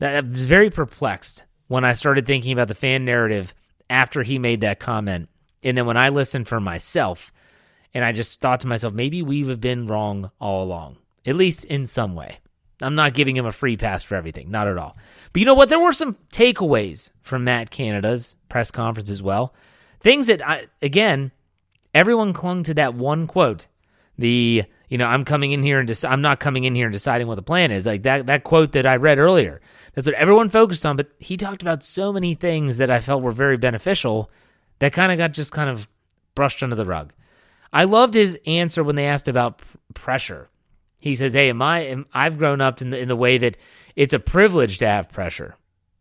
I 0.00 0.20
was 0.20 0.46
very 0.46 0.70
perplexed 0.70 1.44
when 1.68 1.84
I 1.84 1.92
started 1.92 2.26
thinking 2.26 2.52
about 2.52 2.68
the 2.68 2.74
fan 2.74 3.04
narrative 3.04 3.54
after 3.90 4.22
he 4.22 4.38
made 4.38 4.60
that 4.62 4.80
comment, 4.80 5.28
and 5.62 5.76
then 5.76 5.86
when 5.86 5.96
I 5.96 6.10
listened 6.10 6.48
for 6.48 6.60
myself, 6.60 7.32
and 7.94 8.04
I 8.04 8.12
just 8.12 8.40
thought 8.40 8.60
to 8.60 8.66
myself, 8.66 8.92
maybe 8.92 9.22
we 9.22 9.46
have 9.48 9.60
been 9.60 9.86
wrong 9.86 10.30
all 10.40 10.62
along, 10.62 10.98
at 11.24 11.36
least 11.36 11.64
in 11.64 11.86
some 11.86 12.14
way. 12.14 12.38
I'm 12.80 12.94
not 12.94 13.14
giving 13.14 13.36
him 13.36 13.46
a 13.46 13.52
free 13.52 13.76
pass 13.76 14.02
for 14.02 14.14
everything, 14.14 14.50
not 14.50 14.68
at 14.68 14.78
all. 14.78 14.96
But 15.32 15.40
you 15.40 15.46
know 15.46 15.54
what? 15.54 15.68
There 15.68 15.80
were 15.80 15.92
some 15.92 16.16
takeaways 16.32 17.10
from 17.22 17.44
Matt 17.44 17.70
Canada's 17.70 18.36
press 18.48 18.70
conference 18.70 19.10
as 19.10 19.22
well. 19.22 19.52
Things 20.00 20.28
that 20.28 20.46
I 20.46 20.66
again, 20.80 21.32
everyone 21.92 22.32
clung 22.32 22.62
to 22.64 22.74
that 22.74 22.94
one 22.94 23.26
quote. 23.26 23.66
The 24.18 24.64
you 24.88 24.98
know 24.98 25.06
I'm 25.06 25.24
coming 25.24 25.52
in 25.52 25.62
here 25.62 25.78
and 25.78 25.88
dec- 25.88 26.08
I'm 26.08 26.22
not 26.22 26.40
coming 26.40 26.64
in 26.64 26.74
here 26.74 26.86
and 26.86 26.92
deciding 26.92 27.26
what 27.26 27.36
the 27.36 27.42
plan 27.42 27.70
is. 27.70 27.86
Like 27.86 28.02
that 28.02 28.26
that 28.26 28.44
quote 28.44 28.72
that 28.72 28.86
I 28.86 28.96
read 28.96 29.18
earlier. 29.18 29.60
That's 29.94 30.06
what 30.06 30.16
everyone 30.16 30.48
focused 30.48 30.84
on. 30.84 30.96
But 30.96 31.10
he 31.18 31.36
talked 31.36 31.62
about 31.62 31.82
so 31.82 32.12
many 32.12 32.34
things 32.34 32.78
that 32.78 32.90
I 32.90 33.00
felt 33.00 33.22
were 33.22 33.32
very 33.32 33.56
beneficial 33.56 34.30
that 34.80 34.92
kind 34.92 35.12
of 35.12 35.18
got 35.18 35.32
just 35.32 35.52
kind 35.52 35.70
of 35.70 35.88
brushed 36.34 36.62
under 36.62 36.76
the 36.76 36.84
rug. 36.84 37.12
I 37.72 37.84
loved 37.84 38.14
his 38.14 38.38
answer 38.46 38.82
when 38.82 38.96
they 38.96 39.06
asked 39.06 39.28
about 39.28 39.62
pressure 39.94 40.48
he 41.00 41.14
says, 41.14 41.34
"Hey, 41.34 41.48
am 41.50 41.62
I? 41.62 41.80
Am, 41.80 42.06
I've 42.12 42.38
grown 42.38 42.60
up 42.60 42.82
in 42.82 42.90
the 42.90 42.98
in 42.98 43.08
the 43.08 43.16
way 43.16 43.38
that 43.38 43.56
it's 43.96 44.14
a 44.14 44.18
privilege 44.18 44.78
to 44.78 44.86
have 44.86 45.10
pressure, 45.10 45.56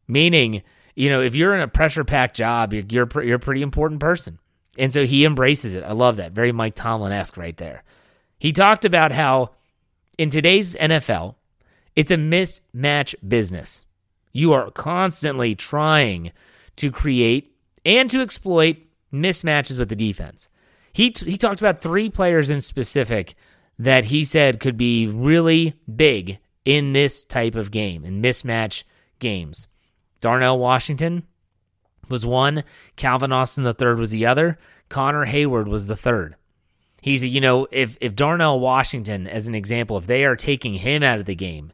meaning, 0.07 0.63
you 0.95 1.09
know, 1.09 1.21
if 1.21 1.35
you're 1.35 1.55
in 1.55 1.61
a 1.61 1.67
pressure 1.67 2.03
packed 2.03 2.35
job, 2.35 2.73
you're 2.73 2.83
you're, 2.89 3.23
you're 3.23 3.35
a 3.35 3.39
pretty 3.39 3.61
important 3.61 3.99
person." 3.99 4.39
And 4.77 4.93
so 4.93 5.05
he 5.05 5.25
embraces 5.25 5.73
it. 5.73 5.83
I 5.83 5.93
love 5.93 6.17
that. 6.17 6.33
Very 6.33 6.51
Mike 6.51 6.75
Tomlin 6.75 7.11
esque 7.11 7.37
right 7.37 7.57
there. 7.57 7.83
He 8.39 8.51
talked 8.51 8.85
about 8.85 9.11
how 9.11 9.51
in 10.17 10.29
today's 10.29 10.75
NFL, 10.75 11.35
it's 11.95 12.11
a 12.11 12.17
mismatch 12.17 13.15
business. 13.27 13.85
You 14.31 14.53
are 14.53 14.71
constantly 14.71 15.55
trying 15.55 16.31
to 16.75 16.91
create 16.91 17.55
and 17.85 18.09
to 18.09 18.21
exploit 18.21 18.77
mismatches 19.11 19.79
with 19.79 19.89
the 19.89 19.95
defense. 19.95 20.49
He, 20.93 21.11
t- 21.11 21.31
he 21.31 21.37
talked 21.37 21.61
about 21.61 21.81
three 21.81 22.09
players 22.09 22.49
in 22.49 22.61
specific 22.61 23.35
that 23.79 24.05
he 24.05 24.23
said 24.23 24.59
could 24.59 24.77
be 24.77 25.07
really 25.07 25.73
big 25.93 26.39
in 26.65 26.93
this 26.93 27.23
type 27.23 27.55
of 27.55 27.71
game, 27.71 28.03
in 28.03 28.21
mismatch 28.21 28.83
games. 29.19 29.67
Darnell 30.21 30.59
Washington 30.59 31.23
was 32.09 32.25
one, 32.25 32.63
Calvin 32.95 33.31
Austin 33.31 33.63
the 33.63 33.73
third 33.73 33.99
was 33.99 34.11
the 34.11 34.25
other, 34.25 34.57
Connor 34.89 35.25
Heyward 35.25 35.67
was 35.67 35.87
the 35.87 35.95
third. 35.95 36.35
He's, 37.01 37.23
you 37.23 37.41
know, 37.41 37.67
if 37.71 37.97
if 38.01 38.15
Darnell 38.15 38.59
Washington, 38.59 39.27
as 39.27 39.47
an 39.47 39.55
example, 39.55 39.97
if 39.97 40.07
they 40.07 40.25
are 40.25 40.35
taking 40.35 40.75
him 40.75 41.03
out 41.03 41.19
of 41.19 41.25
the 41.25 41.35
game, 41.35 41.71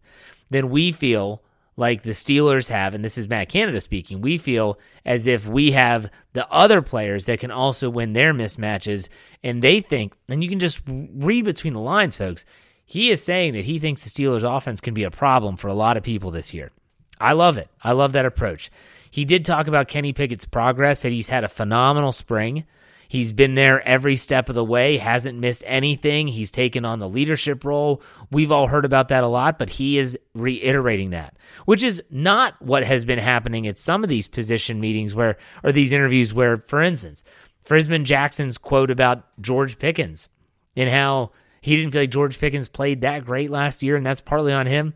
then 0.50 0.70
we 0.70 0.92
feel 0.92 1.42
like 1.76 2.04
the 2.04 2.12
Steelers 2.12 2.70
have, 2.70 2.94
and 2.94 3.04
this 3.04 3.18
is 3.18 3.28
Matt 3.28 3.50
Canada 3.50 3.82
speaking, 3.82 4.22
we 4.22 4.38
feel 4.38 4.78
as 5.06 5.26
if 5.26 5.48
we 5.48 5.72
have 5.72 6.10
the 6.34 6.48
other 6.52 6.82
players 6.82 7.26
that 7.26 7.40
can 7.40 7.50
also 7.52 7.90
win 7.90 8.14
their 8.14 8.34
mismatches. 8.34 9.10
And 9.44 9.62
they 9.62 9.82
think, 9.82 10.14
and 10.30 10.44
you 10.44 10.50
can 10.50 10.60
just 10.60 10.84
read 10.88 11.46
between 11.46 11.74
the 11.74 11.80
lines, 11.80 12.18
folks, 12.18 12.46
he 12.86 13.10
is 13.10 13.24
saying 13.24 13.54
that 13.54 13.66
he 13.66 13.80
thinks 13.80 14.04
the 14.04 14.10
Steelers 14.10 14.44
offense 14.44 14.82
can 14.82 14.94
be 14.94 15.04
a 15.04 15.10
problem 15.10 15.58
for 15.58 15.68
a 15.68 15.74
lot 15.74 15.98
of 15.98 16.04
people 16.04 16.30
this 16.30 16.54
year. 16.54 16.72
I 17.20 17.32
love 17.34 17.58
it. 17.58 17.70
I 17.84 17.94
love 17.94 18.12
that 18.14 18.26
approach. 18.26 18.70
He 19.10 19.26
did 19.26 19.46
talk 19.46 19.68
about 19.68 19.88
Kenny 19.88 20.14
Pickett's 20.14 20.46
progress, 20.46 21.02
that 21.02 21.12
he's 21.12 21.30
had 21.30 21.44
a 21.44 21.50
phenomenal 21.50 22.12
spring. 22.12 22.66
He's 23.14 23.32
been 23.32 23.54
there 23.54 23.88
every 23.88 24.16
step 24.16 24.50
of 24.50 24.56
the 24.56 24.64
way, 24.64 24.98
hasn't 24.98 25.38
missed 25.38 25.64
anything. 25.68 26.30
He's 26.30 26.50
taken 26.50 26.84
on 26.84 26.98
the 26.98 27.08
leadership 27.08 27.64
role. 27.64 28.02
We've 28.32 28.52
all 28.52 28.66
heard 28.66 28.86
about 28.86 29.10
that 29.10 29.24
a 29.24 29.28
lot, 29.28 29.60
but 29.60 29.70
he 29.70 30.00
is 30.00 30.18
reiterating 30.34 31.12
that, 31.12 31.38
which 31.66 31.84
is 31.84 32.02
not 32.10 32.60
what 32.60 32.84
has 32.84 33.06
been 33.06 33.20
happening 33.20 33.68
at 33.68 33.78
some 33.78 34.04
of 34.04 34.10
these 34.10 34.28
position 34.28 34.80
meetings 34.80 35.14
where, 35.14 35.38
or 35.64 35.72
these 35.72 35.92
interviews 35.92 36.34
where, 36.34 36.64
for 36.68 36.82
instance, 36.82 37.24
Frisman 37.64 38.04
Jackson's 38.04 38.58
quote 38.58 38.90
about 38.90 39.40
George 39.40 39.78
Pickens 39.78 40.30
and 40.76 40.90
how 40.90 41.34
he 41.62 41.76
didn't 41.76 41.92
feel 41.92 42.02
like 42.02 42.10
George 42.10 42.40
Pickens 42.40 42.68
played 42.68 43.02
that 43.02 43.26
great 43.26 43.52
last 43.52 43.84
year, 43.84 43.96
and 43.96 44.04
that's 44.04 44.22
partly 44.22 44.54
on 44.54 44.66
him. 44.66 44.96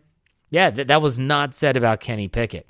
Yeah, 0.50 0.72
that, 0.72 0.88
that 0.88 1.04
was 1.04 1.20
not 1.20 1.54
said 1.54 1.78
about 1.78 2.00
Kenny 2.00 2.28
Pickett. 2.28 2.68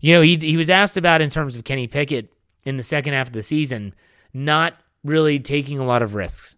You 0.00 0.14
know, 0.14 0.22
he, 0.22 0.38
he 0.38 0.56
was 0.56 0.70
asked 0.70 0.96
about 0.96 1.20
in 1.20 1.28
terms 1.28 1.56
of 1.56 1.64
Kenny 1.64 1.88
Pickett 1.88 2.32
in 2.64 2.78
the 2.78 2.82
second 2.82 3.12
half 3.12 3.26
of 3.26 3.34
the 3.34 3.42
season 3.42 3.94
not 4.32 4.74
really 5.04 5.38
taking 5.38 5.78
a 5.78 5.84
lot 5.84 6.02
of 6.02 6.14
risks. 6.14 6.56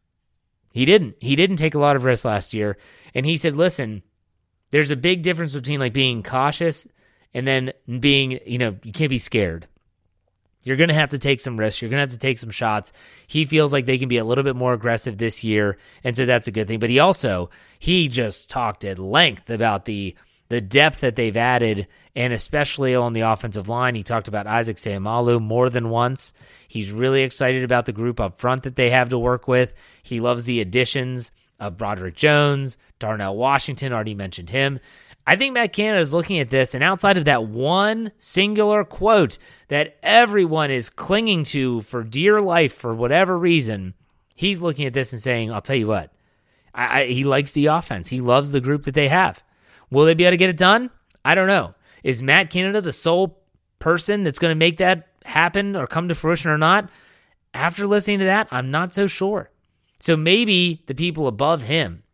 He 0.72 0.84
didn't. 0.84 1.16
He 1.20 1.36
didn't 1.36 1.56
take 1.56 1.74
a 1.74 1.78
lot 1.78 1.96
of 1.96 2.04
risks 2.04 2.24
last 2.24 2.54
year. 2.54 2.76
And 3.14 3.26
he 3.26 3.36
said, 3.36 3.56
listen, 3.56 4.02
there's 4.70 4.90
a 4.90 4.96
big 4.96 5.22
difference 5.22 5.54
between 5.54 5.80
like 5.80 5.92
being 5.92 6.22
cautious 6.22 6.86
and 7.34 7.46
then 7.46 7.72
being, 7.98 8.38
you 8.46 8.58
know, 8.58 8.76
you 8.82 8.92
can't 8.92 9.10
be 9.10 9.18
scared. 9.18 9.66
You're 10.62 10.76
going 10.76 10.88
to 10.88 10.94
have 10.94 11.10
to 11.10 11.18
take 11.18 11.40
some 11.40 11.56
risks. 11.56 11.80
You're 11.80 11.88
going 11.88 11.98
to 11.98 12.02
have 12.02 12.10
to 12.10 12.18
take 12.18 12.38
some 12.38 12.50
shots. 12.50 12.92
He 13.26 13.46
feels 13.46 13.72
like 13.72 13.86
they 13.86 13.98
can 13.98 14.08
be 14.08 14.18
a 14.18 14.24
little 14.24 14.44
bit 14.44 14.56
more 14.56 14.74
aggressive 14.74 15.16
this 15.16 15.42
year. 15.42 15.78
And 16.04 16.14
so 16.14 16.26
that's 16.26 16.48
a 16.48 16.52
good 16.52 16.68
thing. 16.68 16.78
But 16.78 16.90
he 16.90 16.98
also, 16.98 17.50
he 17.78 18.08
just 18.08 18.50
talked 18.50 18.84
at 18.84 18.98
length 18.98 19.48
about 19.48 19.86
the 19.86 20.14
the 20.50 20.60
depth 20.60 21.00
that 21.00 21.14
they've 21.14 21.36
added, 21.36 21.86
and 22.16 22.32
especially 22.32 22.92
on 22.94 23.12
the 23.12 23.20
offensive 23.20 23.68
line. 23.68 23.94
He 23.94 24.02
talked 24.02 24.26
about 24.26 24.48
Isaac 24.48 24.78
Seumalo 24.78 25.40
more 25.40 25.70
than 25.70 25.90
once. 25.90 26.34
He's 26.66 26.90
really 26.90 27.22
excited 27.22 27.62
about 27.62 27.86
the 27.86 27.92
group 27.92 28.18
up 28.18 28.36
front 28.36 28.64
that 28.64 28.74
they 28.74 28.90
have 28.90 29.08
to 29.10 29.18
work 29.18 29.46
with. 29.46 29.72
He 30.02 30.18
loves 30.18 30.44
the 30.44 30.60
additions 30.60 31.30
of 31.60 31.76
Broderick 31.76 32.16
Jones, 32.16 32.76
Darnell 32.98 33.36
Washington, 33.36 33.92
already 33.92 34.14
mentioned 34.14 34.50
him. 34.50 34.80
I 35.24 35.36
think 35.36 35.54
Matt 35.54 35.72
Canada 35.72 36.00
is 36.00 36.12
looking 36.12 36.40
at 36.40 36.50
this, 36.50 36.74
and 36.74 36.82
outside 36.82 37.16
of 37.16 37.26
that 37.26 37.44
one 37.44 38.10
singular 38.18 38.82
quote 38.82 39.38
that 39.68 39.98
everyone 40.02 40.72
is 40.72 40.90
clinging 40.90 41.44
to 41.44 41.82
for 41.82 42.02
dear 42.02 42.40
life 42.40 42.74
for 42.74 42.92
whatever 42.92 43.38
reason, 43.38 43.94
he's 44.34 44.60
looking 44.60 44.84
at 44.84 44.94
this 44.94 45.12
and 45.12 45.22
saying, 45.22 45.52
I'll 45.52 45.60
tell 45.60 45.76
you 45.76 45.86
what, 45.86 46.12
I, 46.74 47.02
I, 47.02 47.06
he 47.06 47.22
likes 47.22 47.52
the 47.52 47.66
offense. 47.66 48.08
He 48.08 48.20
loves 48.20 48.50
the 48.50 48.60
group 48.60 48.82
that 48.82 48.94
they 48.94 49.06
have. 49.06 49.44
Will 49.90 50.04
they 50.04 50.14
be 50.14 50.24
able 50.24 50.32
to 50.32 50.36
get 50.36 50.50
it 50.50 50.56
done? 50.56 50.90
I 51.24 51.34
don't 51.34 51.48
know. 51.48 51.74
Is 52.02 52.22
Matt 52.22 52.50
Canada 52.50 52.80
the 52.80 52.92
sole 52.92 53.38
person 53.78 54.22
that's 54.24 54.38
going 54.38 54.52
to 54.52 54.58
make 54.58 54.78
that 54.78 55.08
happen 55.24 55.76
or 55.76 55.86
come 55.86 56.08
to 56.08 56.14
fruition 56.14 56.50
or 56.50 56.58
not? 56.58 56.88
After 57.52 57.86
listening 57.86 58.20
to 58.20 58.26
that, 58.26 58.48
I'm 58.50 58.70
not 58.70 58.94
so 58.94 59.06
sure. 59.06 59.50
So 59.98 60.16
maybe 60.16 60.82
the 60.86 60.94
people 60.94 61.26
above 61.26 61.62
him, 61.62 62.04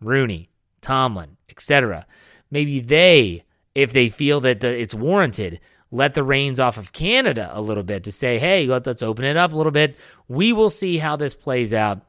Rooney, 0.00 0.50
Tomlin, 0.80 1.36
etc., 1.48 2.06
maybe 2.50 2.80
they, 2.80 3.44
if 3.74 3.92
they 3.92 4.08
feel 4.08 4.40
that 4.40 4.60
the, 4.60 4.78
it's 4.78 4.94
warranted, 4.94 5.60
let 5.90 6.14
the 6.14 6.22
reins 6.22 6.60
off 6.60 6.76
of 6.76 6.92
Canada 6.92 7.50
a 7.52 7.62
little 7.62 7.82
bit 7.82 8.04
to 8.04 8.12
say, 8.12 8.38
hey, 8.38 8.66
let, 8.66 8.86
us 8.86 9.02
open 9.02 9.24
it 9.24 9.36
up 9.36 9.52
a 9.52 9.56
little 9.56 9.72
bit. 9.72 9.96
We 10.28 10.52
will 10.52 10.70
see 10.70 10.98
how 10.98 11.16
this 11.16 11.34
plays 11.34 11.72
out. 11.72 12.02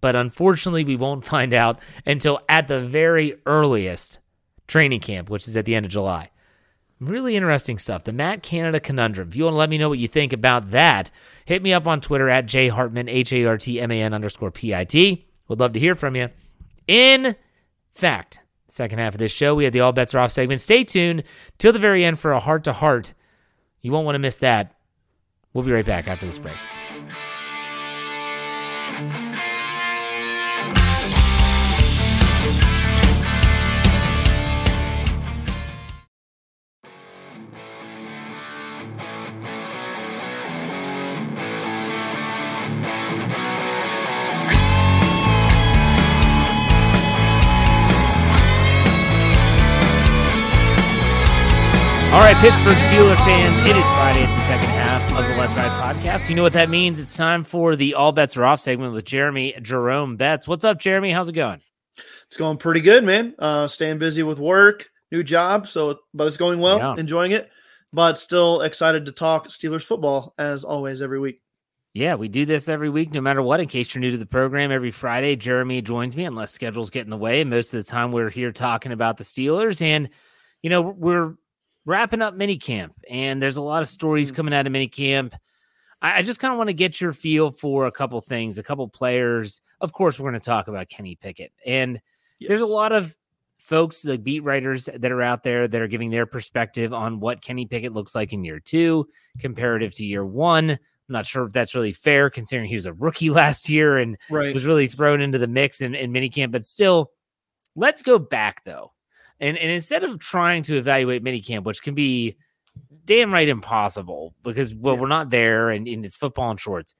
But 0.00 0.16
unfortunately, 0.16 0.84
we 0.84 0.96
won't 0.96 1.24
find 1.24 1.52
out 1.52 1.80
until 2.06 2.40
at 2.48 2.68
the 2.68 2.80
very 2.80 3.36
earliest 3.46 4.18
training 4.68 5.00
camp, 5.00 5.28
which 5.28 5.48
is 5.48 5.56
at 5.56 5.64
the 5.64 5.74
end 5.74 5.84
of 5.84 5.90
July. 5.92 6.30
Really 7.00 7.36
interesting 7.36 7.78
stuff. 7.78 8.04
The 8.04 8.12
Matt 8.12 8.42
Canada 8.42 8.80
conundrum. 8.80 9.28
If 9.28 9.36
you 9.36 9.44
want 9.44 9.54
to 9.54 9.58
let 9.58 9.70
me 9.70 9.78
know 9.78 9.88
what 9.88 9.98
you 9.98 10.08
think 10.08 10.32
about 10.32 10.70
that, 10.72 11.10
hit 11.44 11.62
me 11.62 11.72
up 11.72 11.86
on 11.86 12.00
Twitter 12.00 12.28
at 12.28 12.46
jhartman, 12.46 13.08
H 13.08 13.32
A 13.32 13.44
R 13.44 13.56
T 13.56 13.80
M 13.80 13.90
A 13.90 14.02
N 14.02 14.14
underscore 14.14 14.50
P 14.50 14.74
I 14.74 14.84
T. 14.84 15.26
Would 15.46 15.60
love 15.60 15.72
to 15.74 15.80
hear 15.80 15.94
from 15.94 16.16
you. 16.16 16.28
In 16.86 17.36
fact, 17.94 18.40
second 18.68 18.98
half 18.98 19.14
of 19.14 19.18
this 19.18 19.32
show, 19.32 19.54
we 19.54 19.64
have 19.64 19.72
the 19.72 19.80
All 19.80 19.92
Betz 19.92 20.14
Are 20.14 20.18
Off 20.18 20.32
segment. 20.32 20.60
Stay 20.60 20.84
tuned 20.84 21.22
till 21.58 21.72
the 21.72 21.78
very 21.78 22.04
end 22.04 22.18
for 22.18 22.32
a 22.32 22.40
heart 22.40 22.64
to 22.64 22.72
heart. 22.72 23.14
You 23.80 23.92
won't 23.92 24.04
want 24.04 24.16
to 24.16 24.20
miss 24.20 24.38
that. 24.38 24.74
We'll 25.52 25.64
be 25.64 25.72
right 25.72 25.86
back 25.86 26.08
after 26.08 26.26
this 26.26 26.38
break. 26.38 26.56
Pittsburgh 52.40 52.76
Steelers 52.76 53.16
fans, 53.24 53.68
it 53.68 53.76
is 53.76 53.84
Friday. 53.96 54.22
It's 54.22 54.32
the 54.32 54.42
second 54.42 54.68
half 54.68 55.02
of 55.18 55.26
the 55.26 55.34
Let's 55.34 55.52
Ride 55.54 55.96
podcast. 55.96 56.28
You 56.28 56.36
know 56.36 56.44
what 56.44 56.52
that 56.52 56.70
means? 56.70 57.00
It's 57.00 57.16
time 57.16 57.42
for 57.42 57.74
the 57.74 57.94
All 57.94 58.12
Betz 58.12 58.36
Are 58.36 58.44
Off 58.44 58.60
segment 58.60 58.92
with 58.92 59.04
Jeremy 59.04 59.54
Jerome 59.60 60.16
Betz. 60.16 60.46
What's 60.46 60.64
up, 60.64 60.78
Jeremy? 60.78 61.10
How's 61.10 61.28
it 61.28 61.32
going? 61.32 61.60
It's 62.28 62.36
going 62.36 62.56
pretty 62.58 62.80
good, 62.80 63.02
man. 63.02 63.34
Uh, 63.40 63.66
staying 63.66 63.98
busy 63.98 64.22
with 64.22 64.38
work, 64.38 64.88
new 65.10 65.24
job, 65.24 65.66
so 65.66 65.98
but 66.14 66.28
it's 66.28 66.36
going 66.36 66.60
well. 66.60 66.78
Yeah. 66.78 66.94
Enjoying 66.96 67.32
it, 67.32 67.50
but 67.92 68.16
still 68.16 68.60
excited 68.60 69.06
to 69.06 69.12
talk 69.12 69.48
Steelers 69.48 69.82
football 69.82 70.32
as 70.38 70.62
always 70.62 71.02
every 71.02 71.18
week. 71.18 71.42
Yeah, 71.92 72.14
we 72.14 72.28
do 72.28 72.46
this 72.46 72.68
every 72.68 72.88
week, 72.88 73.12
no 73.12 73.20
matter 73.20 73.42
what. 73.42 73.58
In 73.58 73.66
case 73.66 73.92
you're 73.92 74.00
new 74.00 74.12
to 74.12 74.16
the 74.16 74.26
program, 74.26 74.70
every 74.70 74.92
Friday, 74.92 75.34
Jeremy 75.34 75.82
joins 75.82 76.16
me 76.16 76.24
unless 76.24 76.52
schedules 76.52 76.90
get 76.90 77.02
in 77.02 77.10
the 77.10 77.16
way. 77.16 77.42
Most 77.42 77.74
of 77.74 77.84
the 77.84 77.90
time, 77.90 78.12
we're 78.12 78.30
here 78.30 78.52
talking 78.52 78.92
about 78.92 79.16
the 79.16 79.24
Steelers, 79.24 79.82
and 79.82 80.08
you 80.62 80.70
know 80.70 80.82
we're 80.82 81.34
wrapping 81.88 82.20
up 82.20 82.36
minicamp, 82.36 82.90
and 83.08 83.42
there's 83.42 83.56
a 83.56 83.62
lot 83.62 83.80
of 83.80 83.88
stories 83.88 84.30
mm. 84.30 84.36
coming 84.36 84.52
out 84.52 84.66
of 84.66 84.72
minicamp. 84.72 85.32
I, 86.02 86.18
I 86.18 86.22
just 86.22 86.38
kind 86.38 86.52
of 86.52 86.58
want 86.58 86.68
to 86.68 86.74
get 86.74 87.00
your 87.00 87.14
feel 87.14 87.50
for 87.50 87.86
a 87.86 87.92
couple 87.92 88.20
things, 88.20 88.58
a 88.58 88.62
couple 88.62 88.86
players. 88.88 89.62
Of 89.80 89.92
course, 89.92 90.20
we're 90.20 90.30
going 90.30 90.40
to 90.40 90.44
talk 90.44 90.68
about 90.68 90.90
Kenny 90.90 91.16
Pickett, 91.16 91.52
and 91.64 92.00
yes. 92.38 92.48
there's 92.48 92.60
a 92.60 92.66
lot 92.66 92.92
of 92.92 93.16
folks, 93.58 94.04
like 94.04 94.22
beat 94.22 94.40
writers 94.40 94.88
that 94.94 95.10
are 95.10 95.22
out 95.22 95.42
there 95.42 95.66
that 95.66 95.80
are 95.80 95.88
giving 95.88 96.10
their 96.10 96.26
perspective 96.26 96.92
on 96.92 97.20
what 97.20 97.42
Kenny 97.42 97.66
Pickett 97.66 97.92
looks 97.92 98.14
like 98.14 98.32
in 98.32 98.44
year 98.44 98.60
two 98.60 99.08
comparative 99.38 99.94
to 99.94 100.04
year 100.04 100.24
one. 100.24 100.70
I'm 100.70 100.78
not 101.08 101.26
sure 101.26 101.46
if 101.46 101.52
that's 101.54 101.74
really 101.74 101.94
fair 101.94 102.28
considering 102.28 102.68
he 102.68 102.74
was 102.74 102.86
a 102.86 102.92
rookie 102.92 103.30
last 103.30 103.68
year 103.68 103.96
and 103.96 104.18
right. 104.28 104.52
was 104.52 104.66
really 104.66 104.88
thrown 104.88 105.22
into 105.22 105.38
the 105.38 105.46
mix 105.46 105.80
in, 105.80 105.94
in 105.94 106.12
minicamp. 106.12 106.52
But 106.52 106.66
still, 106.66 107.12
let's 107.74 108.02
go 108.02 108.18
back 108.18 108.62
though. 108.64 108.92
And 109.40 109.56
and 109.56 109.70
instead 109.70 110.04
of 110.04 110.18
trying 110.18 110.62
to 110.64 110.76
evaluate 110.76 111.24
minicamp, 111.24 111.64
which 111.64 111.82
can 111.82 111.94
be 111.94 112.36
damn 113.04 113.32
right 113.32 113.48
impossible 113.48 114.34
because 114.42 114.74
well, 114.74 114.94
yeah. 114.94 115.00
we're 115.00 115.08
not 115.08 115.30
there 115.30 115.70
and, 115.70 115.88
and 115.88 116.04
it's 116.04 116.16
football 116.16 116.50
and 116.50 116.60
shorts. 116.60 116.94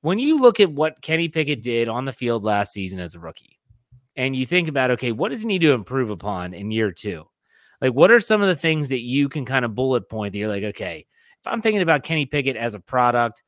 When 0.00 0.18
you 0.18 0.38
look 0.38 0.60
at 0.60 0.72
what 0.72 1.00
Kenny 1.02 1.28
Pickett 1.28 1.62
did 1.62 1.88
on 1.88 2.04
the 2.04 2.12
field 2.12 2.44
last 2.44 2.72
season 2.72 3.00
as 3.00 3.14
a 3.14 3.20
rookie, 3.20 3.58
and 4.16 4.36
you 4.36 4.46
think 4.46 4.68
about 4.68 4.90
okay, 4.92 5.12
what 5.12 5.30
does 5.30 5.42
he 5.42 5.48
need 5.48 5.62
to 5.62 5.72
improve 5.72 6.10
upon 6.10 6.54
in 6.54 6.70
year 6.70 6.92
two? 6.92 7.24
Like, 7.80 7.92
what 7.92 8.10
are 8.10 8.20
some 8.20 8.40
of 8.40 8.48
the 8.48 8.56
things 8.56 8.88
that 8.90 9.00
you 9.00 9.28
can 9.28 9.44
kind 9.44 9.64
of 9.64 9.74
bullet 9.74 10.08
point 10.08 10.32
that 10.32 10.38
you're 10.38 10.48
like, 10.48 10.62
okay, 10.62 11.06
if 11.40 11.46
I'm 11.46 11.60
thinking 11.60 11.82
about 11.82 12.04
Kenny 12.04 12.24
Pickett 12.24 12.56
as 12.56 12.74
a 12.74 12.80
product, 12.80 13.42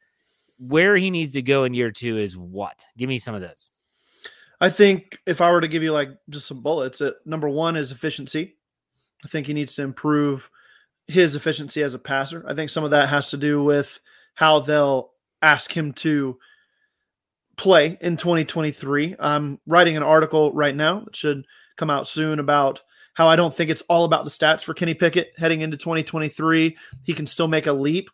where 0.58 0.96
he 0.96 1.10
needs 1.10 1.32
to 1.34 1.42
go 1.42 1.64
in 1.64 1.74
year 1.74 1.90
two 1.90 2.18
is 2.18 2.36
what? 2.36 2.84
Give 2.98 3.08
me 3.08 3.18
some 3.18 3.34
of 3.34 3.40
those. 3.40 3.70
I 4.60 4.70
think 4.70 5.18
if 5.26 5.40
I 5.40 5.50
were 5.50 5.60
to 5.60 5.68
give 5.68 5.82
you 5.82 5.92
like 5.92 6.10
just 6.30 6.46
some 6.46 6.62
bullets, 6.62 7.00
it, 7.00 7.14
number 7.24 7.48
one 7.48 7.76
is 7.76 7.92
efficiency. 7.92 8.56
I 9.24 9.28
think 9.28 9.46
he 9.46 9.54
needs 9.54 9.74
to 9.76 9.82
improve 9.82 10.50
his 11.06 11.36
efficiency 11.36 11.82
as 11.82 11.94
a 11.94 11.98
passer. 11.98 12.44
I 12.48 12.54
think 12.54 12.70
some 12.70 12.84
of 12.84 12.90
that 12.90 13.08
has 13.08 13.30
to 13.30 13.36
do 13.36 13.62
with 13.62 14.00
how 14.34 14.60
they'll 14.60 15.10
ask 15.42 15.70
him 15.70 15.92
to 15.94 16.38
play 17.56 17.98
in 18.00 18.16
2023. 18.16 19.16
I'm 19.18 19.58
writing 19.66 19.96
an 19.96 20.02
article 20.02 20.52
right 20.52 20.74
now 20.74 21.00
that 21.00 21.16
should 21.16 21.46
come 21.76 21.90
out 21.90 22.08
soon 22.08 22.38
about 22.38 22.82
how 23.14 23.28
I 23.28 23.36
don't 23.36 23.54
think 23.54 23.70
it's 23.70 23.82
all 23.82 24.04
about 24.04 24.24
the 24.24 24.30
stats 24.30 24.62
for 24.62 24.74
Kenny 24.74 24.94
Pickett 24.94 25.32
heading 25.38 25.62
into 25.62 25.76
2023. 25.76 26.76
He 27.04 27.12
can 27.14 27.26
still 27.26 27.48
make 27.48 27.66
a 27.66 27.72
leap 27.72 28.10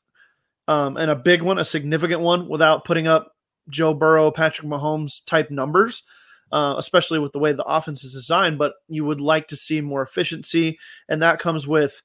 um, 0.68 0.96
and 0.96 1.10
a 1.10 1.16
big 1.16 1.42
one, 1.42 1.58
a 1.58 1.64
significant 1.64 2.20
one, 2.20 2.48
without 2.48 2.84
putting 2.84 3.08
up 3.08 3.34
Joe 3.68 3.94
Burrow, 3.94 4.30
Patrick 4.30 4.68
Mahomes 4.68 5.24
type 5.24 5.50
numbers. 5.50 6.04
Uh, 6.52 6.74
especially 6.76 7.18
with 7.18 7.32
the 7.32 7.38
way 7.38 7.52
the 7.52 7.64
offense 7.64 8.04
is 8.04 8.12
designed, 8.12 8.58
but 8.58 8.74
you 8.86 9.06
would 9.06 9.22
like 9.22 9.48
to 9.48 9.56
see 9.56 9.80
more 9.80 10.02
efficiency. 10.02 10.78
And 11.08 11.22
that 11.22 11.38
comes 11.38 11.66
with 11.66 12.02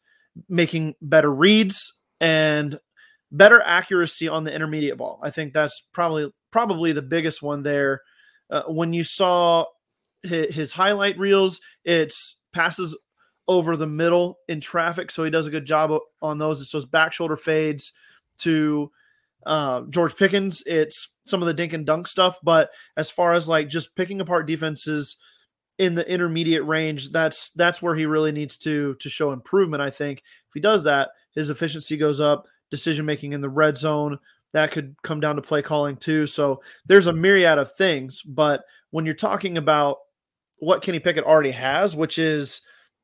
making 0.48 0.96
better 1.01 1.34
reads 1.34 1.94
and 2.22 2.80
better 3.32 3.62
accuracy 3.62 4.27
on 4.27 4.46
the 4.46 4.54
intermediate 4.54 4.98
ball. 4.98 5.20
I 5.22 5.32
think 5.32 5.54
that's 5.54 5.84
probably 5.92 6.32
probably 6.51 6.92
the 6.94 7.01
biggest 7.01 7.42
one 7.42 7.63
there. 7.63 8.01
Uh, 8.50 8.63
when 8.68 8.94
you 8.94 9.04
saw 9.04 9.66
his, 10.24 10.56
his, 10.56 10.72
highlight 10.72 11.20
reels, 11.20 11.60
it's 11.84 12.38
passes 12.54 12.98
over 13.50 13.75
the 13.75 13.88
middle 13.88 14.39
in 14.48 14.62
traffic, 14.62 15.12
so 15.12 15.24
he 15.24 15.30
does 15.30 15.48
a 15.48 15.51
good 15.51 15.66
job 15.66 15.92
on 16.22 16.38
those. 16.38 16.62
It's 16.62 16.72
those 16.72 16.86
back 16.86 17.12
shoulder 17.12 17.36
fades 17.36 17.92
to 18.39 18.92
uh, 19.46 19.82
George 19.89 20.15
Pickens. 20.15 20.63
It's 20.65 21.10
some 21.25 21.41
of 21.41 21.48
the 21.48 21.53
dink 21.53 21.74
and 21.74 21.86
dunk 21.86 22.08
stuff, 22.08 22.39
but 22.44 22.70
as 22.96 23.10
far 23.10 23.34
as 23.34 23.48
like 23.48 23.70
just 23.70 23.96
picking 23.96 24.22
apart 24.22 24.48
defenses 24.48 25.17
in 25.77 25.96
the 25.96 26.10
intermediate 26.10 26.65
range, 26.65 27.12
that's 27.12 27.51
that's 27.51 27.82
where 27.82 27.96
he 27.96 28.06
really 28.06 28.32
needs 28.32 28.58
to 28.60 28.96
to 28.96 29.10
show 29.10 29.32
improvement. 29.32 29.82
I 29.82 29.89
think 29.89 30.20
if 30.20 30.53
he 30.53 30.60
does 30.60 30.84
that, 30.86 31.10
his 31.34 31.50
efficiency 31.50 31.98
goes 31.98 32.20
up 32.20 32.48
decision 32.72 33.06
making 33.06 33.34
in 33.34 33.41
the 33.41 33.50
red 33.50 33.77
zone. 33.77 34.20
That 34.53 34.72
could 34.72 34.96
come 35.03 35.20
down 35.20 35.36
to 35.36 35.41
play 35.41 35.62
calling 35.62 35.98
too. 35.98 36.25
So 36.25 36.62
there's 36.86 37.08
a 37.08 37.13
myriad 37.13 37.58
of 37.58 37.72
things. 37.74 38.22
But 38.24 38.63
when 38.91 39.06
you're 39.06 39.13
talking 39.13 39.58
about 39.58 39.98
what 40.60 40.82
Kenny 40.82 41.00
Pickett 41.00 41.25
already 41.25 41.51
has, 41.51 41.96
which 41.96 42.17
is 42.17 42.62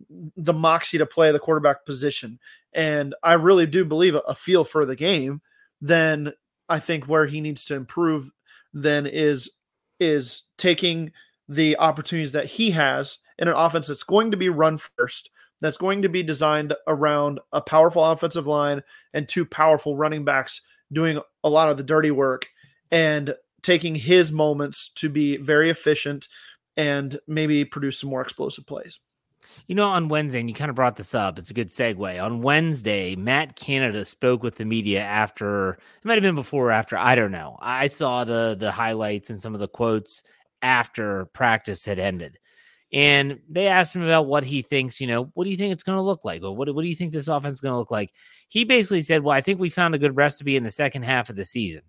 the 0.10 0.54
moxie 0.54 0.98
to 0.98 1.06
play 1.06 1.32
the 1.32 1.40
quarterback 1.40 1.86
position, 1.86 2.40
and 2.74 3.14
I 3.24 3.34
really 3.34 3.66
do 3.66 3.86
believe 3.86 4.16
a, 4.16 4.36
feel 4.36 4.64
for 4.64 4.86
the 4.86 4.96
game, 4.96 5.42
then 5.84 6.32
I 6.70 6.80
think 6.80 7.06
where 7.06 7.26
he 7.26 7.42
needs 7.42 7.66
to 7.66 7.76
improve 7.76 8.32
then 8.74 9.06
is 9.06 9.52
is 10.00 10.44
taking 10.58 11.12
the 11.48 11.78
opportunities 11.78 12.32
that 12.32 12.46
he 12.46 12.72
has 12.72 13.18
in 13.38 13.48
an 13.50 13.54
offense 13.54 13.88
that's 13.88 14.04
going 14.04 14.32
to 14.32 14.38
be 14.38 14.50
run 14.50 14.78
first 14.78 15.30
that's 15.60 15.78
going 15.78 16.02
to 16.02 16.10
be 16.10 16.24
designed 16.24 16.74
around 16.88 17.40
a 17.54 17.62
powerful 17.62 18.04
offensive 18.04 18.48
line 18.48 18.82
and 19.14 19.28
two 19.28 19.46
powerful 19.46 19.96
running 19.96 20.26
backs 20.26 20.62
doing 20.92 21.20
a 21.44 21.50
lot 21.50 21.70
of 21.70 21.78
the 21.78 21.84
dirty 21.84 22.12
work 22.12 22.48
and 22.92 23.36
taking 23.62 23.96
his 23.96 24.32
moments 24.32 24.90
to 24.90 25.10
be 25.10 25.38
very 25.38 25.70
efficient 25.70 26.28
and 26.76 27.20
maybe 27.28 27.64
produce 27.64 28.00
some 28.00 28.10
more 28.10 28.22
explosive 28.22 28.66
plays. 28.66 29.00
You 29.68 29.76
know, 29.76 29.86
on 29.86 30.10
Wednesday, 30.10 30.40
and 30.40 30.50
you 30.50 30.56
kind 30.56 30.70
of 30.70 30.76
brought 30.76 30.96
this 30.96 31.16
up, 31.16 31.40
it's 31.40 31.50
a 31.50 31.54
good 31.54 31.70
segue. 31.70 32.22
On 32.22 32.42
Wednesday, 32.42 33.16
Matt 33.16 33.56
Canada 33.56 34.04
spoke 34.06 34.44
with 34.44 34.58
the 34.58 34.66
media 34.66 35.02
after 35.02 35.72
it 35.72 36.06
might 36.06 36.16
have 36.16 36.24
been 36.24 36.36
before 36.36 36.68
or 36.68 36.72
after, 36.72 36.98
I 36.98 37.16
don't 37.16 37.32
know. 37.32 37.58
I 37.62 37.88
saw 37.88 38.24
the 38.24 38.56
the 38.60 38.72
highlights 38.72 39.30
and 39.30 39.40
some 39.40 39.54
of 39.54 39.60
the 39.60 39.68
quotes 39.68 40.24
after 40.62 41.26
practice 41.26 41.86
had 41.86 42.00
ended. 42.00 42.40
And 42.92 43.40
they 43.50 43.68
asked 43.68 43.96
him 43.96 44.04
about 44.04 44.28
what 44.28 44.44
he 44.44 44.62
thinks, 44.62 45.02
you 45.02 45.08
know, 45.08 45.32
what 45.34 45.46
do 45.46 45.50
you 45.50 45.58
think 45.58 45.74
it's 45.74 45.84
going 45.84 45.98
to 45.98 46.04
look 46.04 46.24
like? 46.24 46.44
Or 46.44 46.56
what, 46.56 46.74
what 46.76 46.84
do 46.84 46.88
you 46.88 46.96
think 46.96 47.12
this 47.12 47.28
offense 47.28 47.56
is 47.56 47.62
going 47.62 47.74
to 47.74 47.78
look 47.80 47.90
like? 47.90 48.14
He 48.50 48.66
basically 48.66 49.02
said, 49.02 49.24
well, 49.24 49.36
I 49.36 49.42
think 49.42 49.60
we 49.60 49.70
found 49.72 49.96
a 49.96 49.98
good 49.98 50.16
recipe 50.16 50.56
in 50.56 50.64
the 50.64 50.70
second 50.70 51.02
half 51.02 51.32
of 51.32 51.36
the 51.36 51.44
season. 51.44 51.82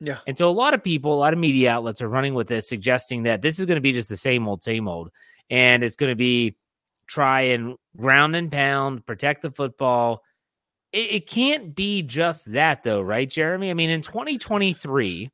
Yeah. 0.00 0.18
And 0.26 0.36
so 0.36 0.48
a 0.48 0.50
lot 0.50 0.72
of 0.72 0.82
people, 0.82 1.12
a 1.12 1.16
lot 1.16 1.34
of 1.34 1.38
media 1.38 1.72
outlets 1.72 2.00
are 2.00 2.08
running 2.08 2.32
with 2.32 2.48
this, 2.48 2.68
suggesting 2.68 3.24
that 3.24 3.42
this 3.42 3.58
is 3.58 3.66
going 3.66 3.76
to 3.76 3.82
be 3.82 3.92
just 3.92 4.08
the 4.08 4.16
same 4.16 4.48
old, 4.48 4.62
same 4.62 4.88
old. 4.88 5.10
And 5.50 5.84
it's 5.84 5.96
going 5.96 6.10
to 6.10 6.16
be 6.16 6.56
try 7.06 7.42
and 7.42 7.76
ground 7.96 8.36
and 8.36 8.50
pound, 8.50 9.06
protect 9.06 9.42
the 9.42 9.50
football. 9.50 10.22
It, 10.92 11.10
it 11.12 11.26
can't 11.28 11.74
be 11.74 12.02
just 12.02 12.52
that, 12.52 12.82
though, 12.82 13.00
right, 13.00 13.28
Jeremy? 13.28 13.70
I 13.70 13.74
mean, 13.74 13.90
in 13.90 14.02
2023, 14.02 15.30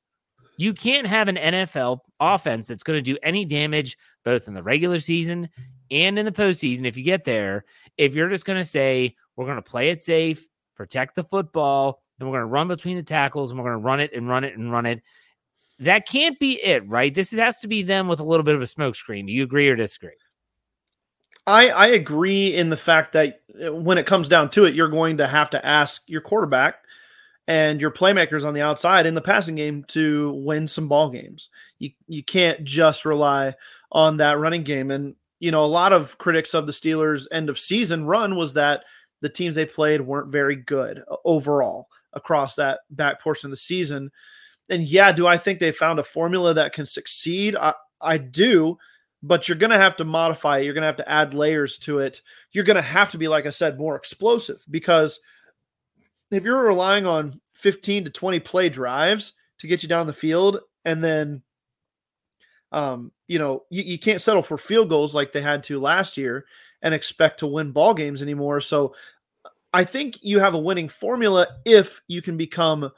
you 0.57 0.75
can't 0.75 1.07
have 1.07 1.29
an 1.29 1.37
NFL 1.37 2.01
offense 2.21 2.69
that's 2.69 2.83
going 2.83 3.03
to 3.03 3.13
do 3.13 3.19
any 3.23 3.45
damage 3.45 3.97
both 4.25 4.49
in 4.49 4.55
the 4.55 4.63
regular 4.63 5.01
season 5.01 5.49
and 5.91 6.19
in 6.19 6.25
the 6.25 6.33
postseason. 6.33 6.87
If 6.87 6.97
you 6.97 7.03
get 7.03 7.25
there, 7.25 7.65
if 7.97 8.15
you're 8.15 8.29
just 8.29 8.45
going 8.45 8.59
to 8.59 8.65
say, 8.65 9.17
we're 9.37 9.47
going 9.47 9.57
to 9.57 9.63
play 9.63 9.91
it 9.91 10.03
safe, 10.03 10.47
protect 10.77 11.15
the 11.15 11.25
football, 11.25 12.03
and 12.19 12.29
we're 12.29 12.39
going 12.39 12.49
to 12.49 12.53
run 12.53 12.69
between 12.69 12.97
the 12.97 13.03
tackles 13.03 13.51
and 13.51 13.59
we're 13.59 13.71
going 13.71 13.81
to 13.81 13.85
run 13.85 14.01
it 14.01 14.13
and 14.15 14.29
run 14.29 14.45
it 14.45 14.57
and 14.57 14.71
run 14.71 14.87
it. 14.87 15.03
That 15.79 16.07
can't 16.07 16.39
be 16.39 16.63
it, 16.63 16.89
right? 16.89 17.13
This 17.13 17.33
has 17.33 17.59
to 17.61 17.69
be 17.69 17.83
them 17.83 18.07
with 18.07 18.21
a 18.21 18.25
little 18.25 18.45
bit 18.45 18.55
of 18.55 18.63
a 18.63 18.67
smokescreen. 18.67 19.27
Do 19.27 19.33
you 19.33 19.43
agree 19.43 19.69
or 19.69 19.75
disagree? 19.75 20.13
I, 21.47 21.71
I 21.71 21.87
agree 21.89 22.55
in 22.55 22.71
the 22.71 22.77
fact 22.77 23.13
that 23.13 23.41
uh, 23.65 23.75
when 23.75 23.99
it 23.99 24.07
comes 24.07 24.29
down 24.29 24.51
to 24.51 24.65
it, 24.65 24.75
you're 24.75 24.89
going 24.89 25.17
to 25.19 25.27
have 25.27 25.51
to 25.51 25.67
ask 25.67 26.03
your 26.07 26.21
quarterback 26.21 26.77
and 27.49 27.81
your 27.81 27.91
playmakers 27.91 28.45
on 28.45 28.55
the 28.55 28.63
outside 28.63 29.07
in 29.07 29.15
the 29.15 29.21
passing 29.21 29.57
game 29.57 29.85
to 29.89 30.33
win 30.45 30.69
some 30.69 30.89
ball 30.89 31.11
games. 31.11 31.51
You 31.79 31.91
you 32.07 32.23
can't 32.23 32.65
just 32.65 33.05
rely 33.05 33.55
on 33.91 34.19
that 34.19 34.39
running 34.39 34.63
game. 34.63 34.91
And 34.91 35.17
you 35.41 35.51
know, 35.51 35.65
a 35.65 35.67
lot 35.67 35.93
of 35.93 36.19
critics 36.19 36.55
of 36.55 36.67
the 36.67 36.73
Steelers' 36.73 37.27
end 37.33 37.49
of 37.49 37.59
season 37.59 38.07
run 38.07 38.37
was 38.37 38.55
that 38.55 38.85
the 39.21 39.29
teams 39.29 39.57
they 39.57 39.67
played 39.67 40.01
weren't 40.01 40.31
very 40.31 40.57
good 40.57 41.03
uh, 41.11 41.17
overall 41.25 41.89
across 42.13 42.55
that 42.57 42.81
back 42.91 43.21
portion 43.21 43.49
of 43.49 43.51
the 43.51 43.57
season. 43.57 44.13
And 44.71 44.85
yeah, 44.85 45.11
do 45.11 45.27
I 45.27 45.37
think 45.37 45.59
they 45.59 45.73
found 45.73 45.99
a 45.99 46.05
formula 46.05 46.55
that 46.55 46.73
can 46.73 46.87
succeed? 46.87 47.57
I, 47.57 47.75
I 48.01 48.19
do, 48.19 48.79
but 49.23 49.49
you're 49.49 49.59
going 49.59 49.71
to 49.71 49.79
have 49.79 49.97
to 49.97 50.05
modify 50.05 50.59
it. 50.59 50.65
You're 50.65 50.75
going 50.75 50.83
to 50.83 50.87
have 50.87 50.97
to 50.97 51.09
add 51.09 51.35
layers 51.35 51.79
to 51.79 51.99
it. 51.99 52.21
You're 52.53 52.65
going 52.65 52.77
to 52.77 52.83
have 52.83 53.11
to 53.13 53.19
be, 53.19 53.29
like 53.29 53.47
I 53.47 53.51
said, 53.51 53.79
more 53.79 53.97
explosive 53.97 54.65
because– 54.71 55.21
if 56.33 56.45
you're 56.45 56.65
relying 56.65 57.07
on 57.07 57.41
15 57.55 58.05
to 58.05 58.11
20 58.11 58.41
play 58.41 58.69
drives 58.69 59.35
to 59.59 59.67
get 59.67 59.83
you 59.83 59.89
down 59.89 60.07
the 60.07 60.13
field 60.13 60.61
and 60.85 61.05
then 61.05 61.43
um, 62.73 63.13
you 63.29 63.39
know, 63.39 63.65
you, 63.69 63.83
you 63.83 63.99
can't 63.99 64.23
settle 64.23 64.43
for 64.43 64.57
field 64.57 64.89
goals 64.89 65.15
like 65.15 65.33
they 65.33 65.43
had 65.43 65.63
to 65.65 65.79
last 65.79 66.17
year 66.17 66.47
and 66.81 66.95
expect 66.95 67.41
to 67.41 67.47
win 67.47 67.71
ball 67.71 67.93
games 67.93 68.23
anymore. 68.23 68.63
So 68.63 68.95
I 69.75 69.85
think 69.85 70.19
you 70.23 70.41
have 70.41 70.55
a 70.55 70.59
winning 70.59 70.89
formula 70.89 71.47
if 71.67 72.01
you 72.09 72.23
can 72.23 72.39
become 72.39 72.91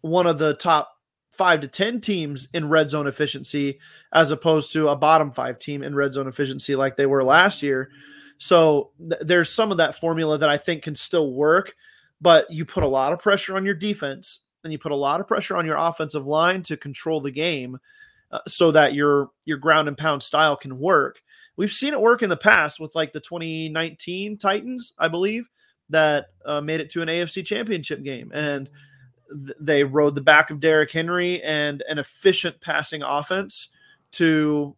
one 0.00 0.26
of 0.26 0.38
the 0.38 0.54
top 0.54 0.90
five 1.30 1.60
to 1.60 1.68
10 1.68 2.00
teams 2.00 2.48
in 2.52 2.68
red 2.68 2.90
zone 2.90 3.06
efficiency 3.06 3.78
as 4.12 4.30
opposed 4.30 4.72
to 4.72 4.88
a 4.88 4.96
bottom 4.96 5.32
five 5.32 5.58
team 5.58 5.82
in 5.82 5.94
red 5.94 6.14
zone 6.14 6.28
efficiency 6.28 6.74
like 6.74 6.96
they 6.96 7.06
were 7.06 7.24
last 7.24 7.62
year. 7.62 7.90
So 8.38 8.90
th- 8.98 9.22
there's 9.22 9.52
some 9.52 9.70
of 9.70 9.78
that 9.78 9.94
formula 9.94 10.38
that 10.38 10.48
I 10.48 10.56
think 10.56 10.82
can 10.82 10.94
still 10.94 11.32
work 11.32 11.74
but 12.20 12.50
you 12.50 12.64
put 12.64 12.84
a 12.84 12.88
lot 12.88 13.12
of 13.12 13.18
pressure 13.18 13.56
on 13.56 13.64
your 13.64 13.74
defense 13.74 14.40
and 14.62 14.72
you 14.72 14.78
put 14.78 14.92
a 14.92 14.96
lot 14.96 15.20
of 15.20 15.26
pressure 15.26 15.56
on 15.56 15.66
your 15.66 15.76
offensive 15.76 16.26
line 16.26 16.62
to 16.62 16.76
control 16.76 17.20
the 17.20 17.30
game 17.30 17.78
uh, 18.30 18.38
so 18.46 18.70
that 18.70 18.94
your 18.94 19.30
your 19.44 19.58
ground 19.58 19.88
and 19.88 19.96
pound 19.96 20.22
style 20.22 20.56
can 20.56 20.78
work. 20.78 21.22
We've 21.56 21.72
seen 21.72 21.92
it 21.92 22.00
work 22.00 22.22
in 22.22 22.30
the 22.30 22.36
past 22.36 22.78
with 22.78 22.94
like 22.94 23.12
the 23.12 23.20
2019 23.20 24.38
Titans, 24.38 24.92
I 24.98 25.08
believe, 25.08 25.48
that 25.88 26.26
uh, 26.44 26.60
made 26.60 26.80
it 26.80 26.90
to 26.90 27.02
an 27.02 27.08
AFC 27.08 27.44
championship 27.44 28.02
game 28.02 28.30
and 28.32 28.66
th- 28.66 28.76
they 29.30 29.84
rode 29.84 30.14
the 30.14 30.20
back 30.20 30.50
of 30.50 30.60
Derrick 30.60 30.90
Henry 30.90 31.42
and 31.42 31.82
an 31.88 31.98
efficient 31.98 32.60
passing 32.60 33.02
offense 33.02 33.68
to 34.12 34.76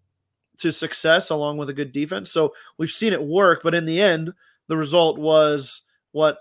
to 0.59 0.71
success 0.71 1.31
along 1.31 1.57
with 1.57 1.71
a 1.71 1.75
good 1.75 1.93
defense. 1.93 2.31
So 2.31 2.53
we've 2.79 2.91
seen 2.91 3.13
it 3.13 3.23
work, 3.23 3.63
but 3.63 3.75
in 3.75 3.85
the 3.85 4.01
end, 4.01 4.33
the 4.69 4.77
result 4.77 5.19
was 5.19 5.83
what 6.13 6.39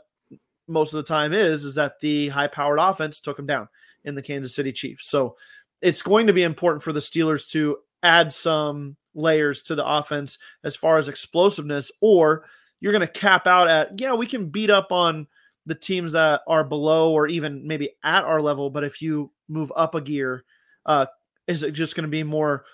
most 0.67 0.93
of 0.93 0.97
the 0.97 1.07
time 1.07 1.33
is 1.33 1.63
is 1.63 1.75
that 1.75 1.99
the 2.01 2.29
high 2.29 2.47
powered 2.47 2.79
offense 2.79 3.19
took 3.19 3.37
them 3.37 3.47
down 3.47 3.67
in 4.03 4.15
the 4.15 4.21
Kansas 4.21 4.55
City 4.55 4.71
Chiefs. 4.71 5.07
So 5.07 5.35
it's 5.81 6.01
going 6.01 6.27
to 6.27 6.33
be 6.33 6.43
important 6.43 6.83
for 6.83 6.93
the 6.93 6.99
Steelers 6.99 7.49
to 7.51 7.77
add 8.03 8.33
some 8.33 8.95
layers 9.13 9.63
to 9.63 9.75
the 9.75 9.85
offense 9.85 10.37
as 10.63 10.75
far 10.75 10.97
as 10.97 11.07
explosiveness, 11.07 11.91
or 12.01 12.45
you're 12.79 12.93
going 12.93 13.01
to 13.01 13.07
cap 13.07 13.47
out 13.47 13.67
at, 13.67 13.99
yeah, 13.99 14.13
we 14.13 14.25
can 14.25 14.49
beat 14.49 14.69
up 14.69 14.91
on 14.91 15.27
the 15.65 15.75
teams 15.75 16.13
that 16.13 16.41
are 16.47 16.63
below 16.63 17.11
or 17.11 17.27
even 17.27 17.67
maybe 17.67 17.91
at 18.03 18.23
our 18.23 18.41
level. 18.41 18.69
But 18.69 18.83
if 18.83 19.01
you 19.01 19.31
move 19.47 19.71
up 19.75 19.95
a 19.95 20.01
gear, 20.01 20.43
uh, 20.85 21.05
is 21.47 21.63
it 21.63 21.71
just 21.71 21.95
going 21.95 22.03
to 22.03 22.09
be 22.09 22.23
more 22.23 22.65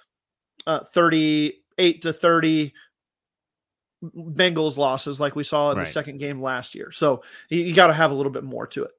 uh, 0.66 0.84
38 0.84 2.02
to 2.02 2.14
30, 2.14 2.74
Bengals 4.04 4.78
losses 4.78 5.20
like 5.20 5.36
we 5.36 5.44
saw 5.44 5.72
in 5.72 5.78
right. 5.78 5.86
the 5.86 5.92
second 5.92 6.20
game 6.20 6.42
last 6.42 6.76
year. 6.76 6.92
So 6.92 7.24
you, 7.50 7.62
you 7.62 7.74
got 7.74 7.88
to 7.88 7.94
have 7.94 8.12
a 8.12 8.14
little 8.14 8.32
bit 8.32 8.44
more 8.44 8.68
to 8.68 8.84
it. 8.84 8.92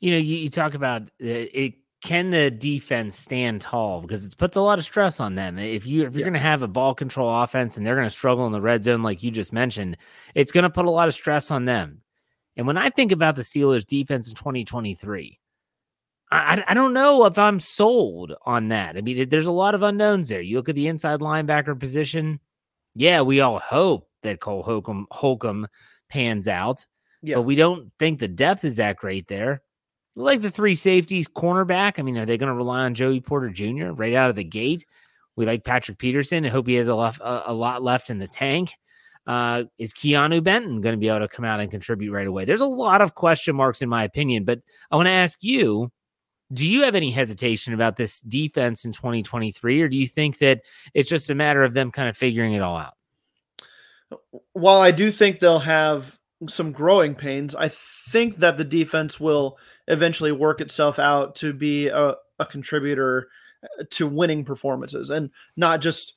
You 0.00 0.12
know, 0.12 0.18
you, 0.18 0.36
you 0.36 0.48
talk 0.50 0.74
about 0.74 1.02
uh, 1.02 1.06
it. 1.18 1.74
Can 2.02 2.30
the 2.30 2.50
defense 2.50 3.16
stand 3.16 3.60
tall? 3.60 4.00
Because 4.00 4.26
it 4.26 4.36
puts 4.36 4.56
a 4.56 4.60
lot 4.60 4.80
of 4.80 4.84
stress 4.84 5.20
on 5.20 5.36
them. 5.36 5.56
If 5.56 5.86
you 5.86 6.04
if 6.04 6.14
you're 6.14 6.20
yeah. 6.20 6.24
going 6.24 6.32
to 6.32 6.40
have 6.40 6.62
a 6.62 6.68
ball 6.68 6.96
control 6.96 7.42
offense 7.42 7.76
and 7.76 7.86
they're 7.86 7.94
going 7.94 8.06
to 8.06 8.10
struggle 8.10 8.44
in 8.46 8.52
the 8.52 8.60
red 8.60 8.82
zone, 8.82 9.04
like 9.04 9.22
you 9.22 9.30
just 9.30 9.52
mentioned, 9.52 9.96
it's 10.34 10.50
going 10.50 10.64
to 10.64 10.70
put 10.70 10.86
a 10.86 10.90
lot 10.90 11.06
of 11.06 11.14
stress 11.14 11.52
on 11.52 11.64
them. 11.64 12.02
And 12.56 12.66
when 12.66 12.76
I 12.76 12.90
think 12.90 13.12
about 13.12 13.34
the 13.36 13.42
Steelers' 13.42 13.86
defense 13.86 14.28
in 14.28 14.34
2023, 14.34 15.38
I, 16.30 16.64
I 16.66 16.74
don't 16.74 16.94
know 16.94 17.24
if 17.26 17.38
I'm 17.38 17.60
sold 17.60 18.34
on 18.44 18.68
that. 18.68 18.96
I 18.96 19.00
mean, 19.00 19.28
there's 19.28 19.46
a 19.46 19.52
lot 19.52 19.74
of 19.74 19.82
unknowns 19.82 20.28
there. 20.28 20.40
You 20.40 20.56
look 20.56 20.68
at 20.68 20.74
the 20.74 20.88
inside 20.88 21.20
linebacker 21.20 21.78
position. 21.78 22.40
Yeah, 22.94 23.22
we 23.22 23.40
all 23.40 23.58
hope 23.58 24.08
that 24.22 24.40
Cole 24.40 24.62
Holcomb 24.62 25.06
Holcomb 25.10 25.66
pans 26.08 26.48
out. 26.48 26.84
Yeah. 27.22 27.36
But 27.36 27.42
we 27.42 27.54
don't 27.54 27.90
think 27.98 28.18
the 28.18 28.28
depth 28.28 28.64
is 28.64 28.76
that 28.76 28.96
great 28.96 29.28
there. 29.28 29.62
like 30.16 30.42
the 30.42 30.50
three 30.50 30.74
safeties, 30.74 31.28
cornerback. 31.28 31.98
I 31.98 32.02
mean, 32.02 32.18
are 32.18 32.26
they 32.26 32.36
going 32.38 32.48
to 32.48 32.54
rely 32.54 32.84
on 32.84 32.94
Joey 32.94 33.20
Porter 33.20 33.48
Jr. 33.48 33.92
right 33.92 34.14
out 34.14 34.30
of 34.30 34.36
the 34.36 34.44
gate? 34.44 34.84
We 35.36 35.46
like 35.46 35.64
Patrick 35.64 35.98
Peterson. 35.98 36.44
I 36.44 36.50
hope 36.50 36.66
he 36.66 36.74
has 36.74 36.88
a, 36.88 36.94
left, 36.94 37.20
a, 37.20 37.50
a 37.50 37.54
lot 37.54 37.82
left 37.82 38.10
in 38.10 38.18
the 38.18 38.28
tank. 38.28 38.74
Uh, 39.26 39.64
is 39.78 39.92
Keanu 39.92 40.42
Benton 40.42 40.80
going 40.80 40.94
to 40.94 40.98
be 40.98 41.08
able 41.08 41.20
to 41.20 41.28
come 41.28 41.44
out 41.44 41.60
and 41.60 41.70
contribute 41.70 42.12
right 42.12 42.26
away? 42.26 42.44
There's 42.44 42.60
a 42.60 42.66
lot 42.66 43.00
of 43.00 43.14
question 43.14 43.54
marks, 43.54 43.80
in 43.80 43.88
my 43.88 44.02
opinion. 44.04 44.44
But 44.44 44.60
I 44.90 44.96
want 44.96 45.06
to 45.06 45.12
ask 45.12 45.38
you 45.42 45.90
do 46.52 46.68
you 46.68 46.82
have 46.82 46.94
any 46.94 47.10
hesitation 47.10 47.72
about 47.72 47.96
this 47.96 48.20
defense 48.20 48.84
in 48.84 48.92
2023, 48.92 49.80
or 49.80 49.88
do 49.88 49.96
you 49.96 50.06
think 50.06 50.38
that 50.38 50.62
it's 50.94 51.08
just 51.08 51.30
a 51.30 51.34
matter 51.34 51.62
of 51.62 51.72
them 51.72 51.90
kind 51.90 52.08
of 52.08 52.16
figuring 52.16 52.52
it 52.52 52.62
all 52.62 52.76
out? 52.76 52.94
While 54.52 54.80
I 54.80 54.90
do 54.90 55.10
think 55.10 55.40
they'll 55.40 55.60
have 55.60 56.18
some 56.48 56.72
growing 56.72 57.14
pains, 57.14 57.54
I 57.54 57.68
think 57.68 58.36
that 58.36 58.58
the 58.58 58.64
defense 58.64 59.18
will 59.18 59.58
eventually 59.88 60.32
work 60.32 60.60
itself 60.60 60.98
out 60.98 61.34
to 61.36 61.52
be 61.52 61.88
a, 61.88 62.16
a 62.38 62.46
contributor 62.46 63.28
uh, 63.62 63.84
to 63.90 64.06
winning 64.06 64.44
performances 64.44 65.08
and 65.10 65.30
not 65.56 65.80
just 65.80 66.14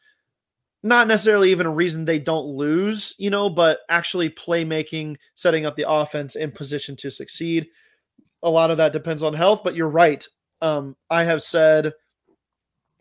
not 0.86 1.08
necessarily 1.08 1.50
even 1.50 1.66
a 1.66 1.72
reason 1.72 2.06
they 2.06 2.20
don't 2.20 2.46
lose, 2.46 3.16
you 3.18 3.32
know, 3.32 3.50
but 3.50 3.80
actually 3.90 4.30
playmaking, 4.30 5.16
setting 5.34 5.66
up 5.66 5.76
the 5.76 5.90
offense 5.90 6.36
in 6.36 6.52
position 6.52 6.96
to 6.98 7.10
succeed. 7.10 7.66
A 8.44 8.50
lot 8.52 8.70
of 8.70 8.78
that 8.78 8.94
depends 8.94 9.24
on 9.24 9.34
health, 9.34 9.62
but 9.64 9.74
you're 9.74 9.90
right. 9.90 10.24
Um, 10.62 10.96
I 11.10 11.24
have 11.24 11.42
said 11.42 11.94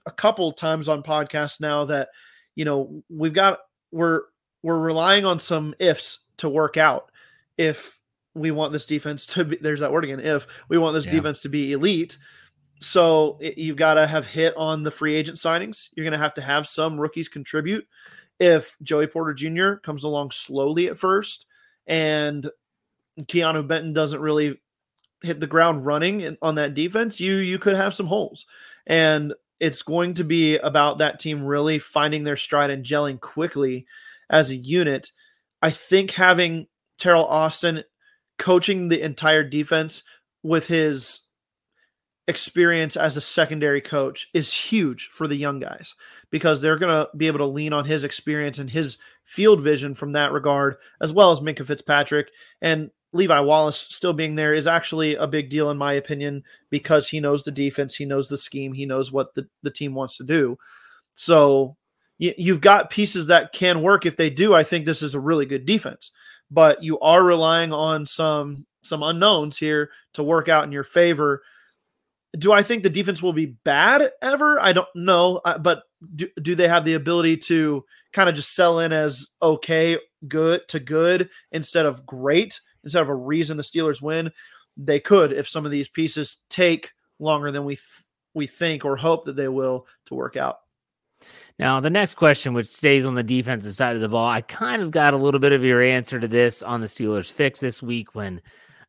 a 0.07 0.11
couple 0.11 0.51
times 0.53 0.89
on 0.89 1.03
podcasts 1.03 1.61
now 1.61 1.85
that 1.85 2.09
you 2.55 2.65
know 2.65 3.03
we've 3.11 3.35
got 3.35 3.59
we're 3.93 4.23
we're 4.63 4.79
relying 4.79 5.27
on 5.27 5.39
some 5.39 5.75
ifs 5.79 6.21
to 6.39 6.49
work 6.49 6.79
out 6.79 7.11
if 7.59 7.99
we 8.35 8.51
want 8.51 8.73
this 8.73 8.87
defense 8.87 9.27
to 9.27 9.45
be 9.45 9.57
there's 9.61 9.81
that 9.81 9.93
word 9.93 10.05
again 10.05 10.21
if 10.21 10.47
we 10.69 10.79
want 10.79 10.95
this 10.95 11.07
yeah. 11.07 11.13
defense 11.13 11.41
to 11.41 11.49
be 11.49 11.73
elite 11.73 12.19
so 12.79 13.39
it, 13.41 13.59
you've 13.59 13.77
got 13.77 13.95
to 13.95 14.07
have 14.07 14.25
hit 14.25 14.55
on 14.57 14.83
the 14.83 14.91
free 14.91 15.15
agent 15.15 15.39
signings. 15.39 15.89
You're 15.95 16.05
going 16.05 16.13
to 16.13 16.19
have 16.19 16.35
to 16.35 16.43
have 16.43 16.67
some 16.67 17.01
rookies 17.01 17.29
contribute 17.29 17.87
if 18.41 18.77
joey 18.83 19.07
porter 19.07 19.33
jr 19.33 19.75
comes 19.75 20.03
along 20.03 20.29
slowly 20.33 20.89
at 20.89 20.99
first 20.99 21.47
and 21.87 22.51
keanu 23.29 23.65
benton 23.65 23.93
doesn't 23.93 24.21
really 24.21 24.61
hit 25.25 25.41
the 25.41 25.47
ground 25.47 25.87
running 25.87 26.37
on 26.43 26.57
that 26.57 26.75
defense 26.75 27.19
you 27.21 27.37
you 27.37 27.59
could 27.59 27.75
have 27.75 27.95
some 27.95 28.07
holes. 28.07 28.47
And 28.87 29.35
it's 29.59 29.83
going 29.83 30.15
to 30.15 30.25
be 30.25 30.59
about 30.59 30.99
that 30.99 31.19
team 31.19 31.43
really 31.43 31.79
finding 31.79 32.25
their 32.25 32.37
stride 32.37 32.71
and 32.71 32.85
gelling 32.85 33.21
quickly 33.21 33.87
as 34.29 34.51
a 34.51 34.57
unit. 34.57 35.11
I 35.63 35.71
think 35.71 36.11
having 36.11 36.67
Teryl 37.01 37.25
Austin 37.25 37.85
coaching 38.39 38.89
the 38.89 39.01
entire 39.01 39.43
defense 39.43 40.03
with 40.43 40.67
his 40.67 41.21
experience 42.27 42.97
as 42.97 43.17
a 43.17 43.21
secondary 43.21 43.81
coach 43.81 44.29
is 44.33 44.53
huge 44.53 45.09
for 45.13 45.29
the 45.29 45.37
young 45.37 45.61
guys 45.61 45.95
because 46.31 46.61
they're 46.61 46.79
going 46.79 46.93
to 46.93 47.09
be 47.17 47.27
able 47.27 47.39
to 47.39 47.47
lean 47.47 47.73
on 47.73 47.85
his 47.85 48.05
experience 48.05 48.59
and 48.59 48.71
his 48.71 48.97
field 49.25 49.61
vision 49.61 49.95
from 49.95 50.13
that 50.13 50.33
regard, 50.33 50.77
as 51.01 51.13
well 51.13 51.31
as 51.31 51.41
Minkah 51.41 51.67
Fitzpatrick. 51.67 52.31
And 52.63 52.91
Levi 53.13 53.41
Wallace 53.41 53.79
still 53.79 54.13
being 54.13 54.35
there 54.35 54.55
is 54.55 54.67
actually 54.67 55.15
a 55.15 55.27
big 55.27 55.51
deal, 55.51 55.71
in 55.71 55.79
my 55.79 55.93
opinion, 55.93 56.43
because 56.71 57.09
he 57.09 57.21
knows 57.21 57.45
the 57.45 57.53
defense, 57.53 57.95
he 57.95 58.05
knows 58.05 58.29
the 58.29 58.39
scheme, 58.39 58.73
he 58.73 58.87
knows 58.87 59.13
what 59.13 59.35
the, 59.35 59.47
the 59.63 59.71
team 59.71 59.95
wants 59.95 60.17
to 60.17 60.25
do. 60.25 60.59
So 61.15 61.77
you, 62.19 62.33
you've 62.37 62.61
got 62.61 62.91
pieces 62.91 63.29
that 63.29 63.53
can 63.53 63.83
work. 63.83 64.07
If 64.07 64.17
they 64.17 64.31
do, 64.31 64.55
I 64.55 64.65
think 64.65 64.85
this 64.85 65.03
is 65.03 65.15
a 65.15 65.21
really 65.21 65.47
good 65.47 65.67
defense 65.67 66.11
but 66.51 66.83
you 66.83 66.99
are 67.01 67.23
relying 67.23 67.73
on 67.73 68.07
some 68.07 68.67
some 68.83 69.03
unknowns 69.03 69.59
here 69.59 69.91
to 70.13 70.23
work 70.23 70.49
out 70.49 70.65
in 70.65 70.73
your 70.73 70.85
favor. 70.85 71.43
Do 72.39 72.53
I 72.53 72.63
think 72.63 72.83
the 72.83 72.91
defense 72.91 73.23
will 73.23 73.33
be 73.33 73.47
bad 73.47 74.11
ever? 74.21 74.61
I 74.61 74.73
don't 74.73 74.89
know, 74.95 75.41
uh, 75.45 75.59
but 75.59 75.85
do, 76.15 76.29
do 76.43 76.55
they 76.55 76.69
have 76.69 76.85
the 76.85 76.95
ability 76.95 77.37
to 77.39 77.85
kind 78.13 78.29
of 78.29 78.35
just 78.35 78.55
sell 78.55 78.81
in 78.81 78.93
as 78.93 79.27
okay, 79.41 79.99
good 80.27 80.67
to 80.69 80.81
good 80.81 81.29
instead 81.53 81.87
of 81.87 82.05
great, 82.05 82.61
instead 82.83 83.03
of 83.03 83.09
a 83.09 83.15
reason 83.15 83.57
the 83.57 83.63
Steelers 83.63 84.03
win? 84.03 84.33
They 84.77 84.99
could 84.99 85.33
if 85.33 85.49
some 85.49 85.65
of 85.65 85.71
these 85.71 85.89
pieces 85.89 86.39
take 86.51 86.93
longer 87.21 87.53
than 87.53 87.65
we 87.65 87.77
th- 87.77 88.05
we 88.35 88.47
think 88.49 88.85
or 88.85 88.97
hope 88.97 89.25
that 89.27 89.37
they 89.37 89.49
will 89.49 89.87
to 90.07 90.15
work 90.15 90.37
out. 90.37 90.59
Now, 91.59 91.79
the 91.81 91.91
next 91.91 92.15
question, 92.15 92.53
which 92.53 92.67
stays 92.67 93.05
on 93.05 93.15
the 93.15 93.23
defensive 93.23 93.75
side 93.75 93.95
of 93.95 94.03
the 94.03 94.09
ball, 94.09 94.29
I 94.29 94.41
kind 94.41 94.83
of 94.83 94.91
got 94.91 95.15
a 95.15 95.19
little 95.19 95.41
bit 95.41 95.53
of 95.53 95.63
your 95.63 95.83
answer 95.83 96.19
to 96.19 96.29
this 96.29 96.63
on 96.63 96.81
the 96.81 96.87
Steelers 96.87 97.31
fix 97.31 97.61
this 97.61 97.81
week 97.81 98.15
when 98.15 98.43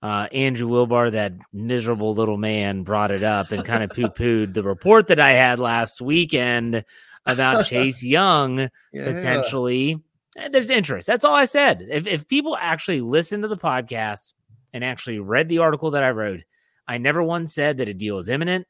uh, 0.06 0.28
Andrew 0.32 0.70
Wilbar, 0.70 1.12
that 1.14 1.34
miserable 1.52 2.14
little 2.14 2.38
man, 2.38 2.84
brought 2.84 3.10
it 3.10 3.24
up 3.24 3.52
and 3.52 3.66
kind 3.66 3.84
of 3.84 3.90
poo 3.90 4.04
pooed 4.04 4.54
the 4.54 4.62
report 4.62 5.08
that 5.08 5.20
I 5.20 5.32
had 5.32 5.58
last 5.58 6.00
weekend 6.00 6.86
about 7.26 7.66
Chase 7.66 8.04
Young 8.04 8.70
yeah. 8.94 9.04
potentially. 9.04 10.00
And 10.38 10.54
there's 10.54 10.70
interest. 10.70 11.08
That's 11.08 11.26
all 11.26 11.34
I 11.34 11.46
said. 11.46 11.88
If, 11.90 12.06
if 12.06 12.28
people 12.28 12.56
actually 12.62 13.02
listen 13.02 13.42
to 13.42 13.48
the 13.48 13.58
podcast 13.58 14.34
and 14.74 14.84
actually 14.84 15.18
read 15.18 15.50
the 15.50 15.58
article 15.58 15.90
that 15.90 16.04
I 16.04 16.12
wrote, 16.12 16.44
I 16.88 17.00
never 17.00 17.24
once 17.24 17.56
said 17.56 17.80
that 17.80 17.90
a 17.90 17.94
deal 17.96 18.20
is 18.20 18.30
imminent. 18.30 18.68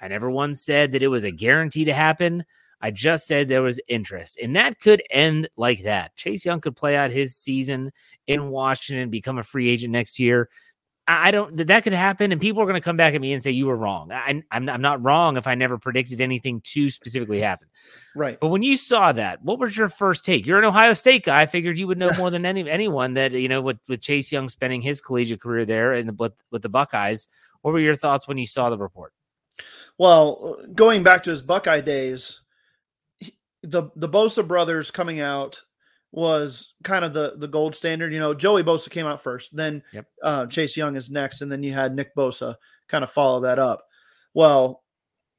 I 0.00 0.08
never 0.08 0.30
once 0.30 0.64
said 0.64 0.92
that 0.92 1.02
it 1.02 1.08
was 1.08 1.24
a 1.24 1.30
guarantee 1.30 1.84
to 1.84 1.92
happen. 1.92 2.46
I 2.80 2.90
just 2.90 3.26
said 3.26 3.48
there 3.48 3.60
was 3.60 3.78
interest, 3.88 4.38
and 4.42 4.56
that 4.56 4.80
could 4.80 5.02
end 5.10 5.50
like 5.58 5.82
that. 5.82 6.16
Chase 6.16 6.46
Young 6.46 6.62
could 6.62 6.74
play 6.74 6.96
out 6.96 7.10
his 7.10 7.36
season 7.36 7.92
in 8.26 8.48
Washington, 8.48 9.10
become 9.10 9.36
a 9.36 9.42
free 9.42 9.68
agent 9.68 9.92
next 9.92 10.18
year. 10.18 10.48
I 11.10 11.30
don't 11.30 11.56
that 11.66 11.82
could 11.82 11.92
happen, 11.92 12.32
and 12.32 12.40
people 12.40 12.62
are 12.62 12.66
going 12.66 12.74
to 12.74 12.80
come 12.80 12.96
back 12.96 13.14
at 13.14 13.20
me 13.20 13.32
and 13.32 13.42
say 13.42 13.50
you 13.50 13.66
were 13.66 13.76
wrong. 13.76 14.12
I, 14.12 14.42
I'm 14.50 14.68
I'm 14.68 14.80
not 14.80 15.02
wrong 15.02 15.36
if 15.36 15.46
I 15.46 15.54
never 15.54 15.78
predicted 15.78 16.20
anything 16.20 16.60
to 16.62 16.90
specifically 16.90 17.40
happen. 17.40 17.68
Right. 18.14 18.38
But 18.38 18.48
when 18.48 18.62
you 18.62 18.76
saw 18.76 19.12
that, 19.12 19.42
what 19.42 19.58
was 19.58 19.76
your 19.76 19.88
first 19.88 20.24
take? 20.24 20.46
You're 20.46 20.58
an 20.58 20.64
Ohio 20.64 20.92
State 20.92 21.24
guy. 21.24 21.40
I 21.40 21.46
figured 21.46 21.78
you 21.78 21.86
would 21.86 21.98
know 21.98 22.10
more 22.16 22.30
than 22.30 22.44
any 22.44 22.68
anyone 22.68 23.14
that 23.14 23.32
you 23.32 23.48
know 23.48 23.60
with 23.60 23.78
with 23.88 24.00
Chase 24.00 24.30
Young 24.30 24.48
spending 24.48 24.82
his 24.82 25.00
collegiate 25.00 25.40
career 25.40 25.64
there 25.64 25.92
and 25.92 26.08
the, 26.08 26.12
with 26.12 26.32
with 26.50 26.62
the 26.62 26.68
Buckeyes. 26.68 27.28
What 27.62 27.72
were 27.72 27.80
your 27.80 27.96
thoughts 27.96 28.28
when 28.28 28.38
you 28.38 28.46
saw 28.46 28.70
the 28.70 28.78
report? 28.78 29.12
Well, 29.98 30.58
uh, 30.60 30.66
going 30.74 31.02
back 31.02 31.22
to 31.24 31.30
his 31.30 31.42
Buckeye 31.42 31.80
days, 31.80 32.40
the 33.62 33.90
the 33.94 34.08
Bosa 34.08 34.46
brothers 34.46 34.90
coming 34.90 35.20
out 35.20 35.62
was 36.12 36.74
kind 36.82 37.04
of 37.04 37.12
the 37.14 37.34
the 37.36 37.48
gold 37.48 37.74
standard. 37.74 38.12
You 38.12 38.20
know, 38.20 38.34
Joey 38.34 38.62
Bosa 38.62 38.90
came 38.90 39.06
out 39.06 39.22
first, 39.22 39.54
then 39.54 39.82
yep. 39.92 40.06
uh, 40.22 40.46
Chase 40.46 40.76
Young 40.76 40.96
is 40.96 41.10
next, 41.10 41.42
and 41.42 41.50
then 41.50 41.62
you 41.62 41.72
had 41.72 41.94
Nick 41.94 42.14
Bosa 42.14 42.56
kind 42.88 43.04
of 43.04 43.12
follow 43.12 43.40
that 43.40 43.58
up. 43.58 43.82
Well, 44.34 44.82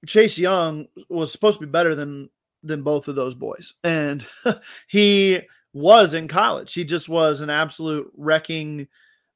Chase 0.06 0.38
Young 0.38 0.88
was 1.10 1.32
supposed 1.32 1.60
to 1.60 1.66
be 1.66 1.72
better 1.72 1.96
than 1.96 2.30
than 2.64 2.84
both 2.84 3.08
of 3.08 3.16
those 3.16 3.36
boys, 3.36 3.74
and 3.84 4.26
he 4.88 5.42
was 5.74 6.14
in 6.14 6.28
college. 6.28 6.74
He 6.74 6.84
just 6.84 7.10
was 7.10 7.42
an 7.42 7.50
absolute 7.50 8.12
wrecking 8.16 8.88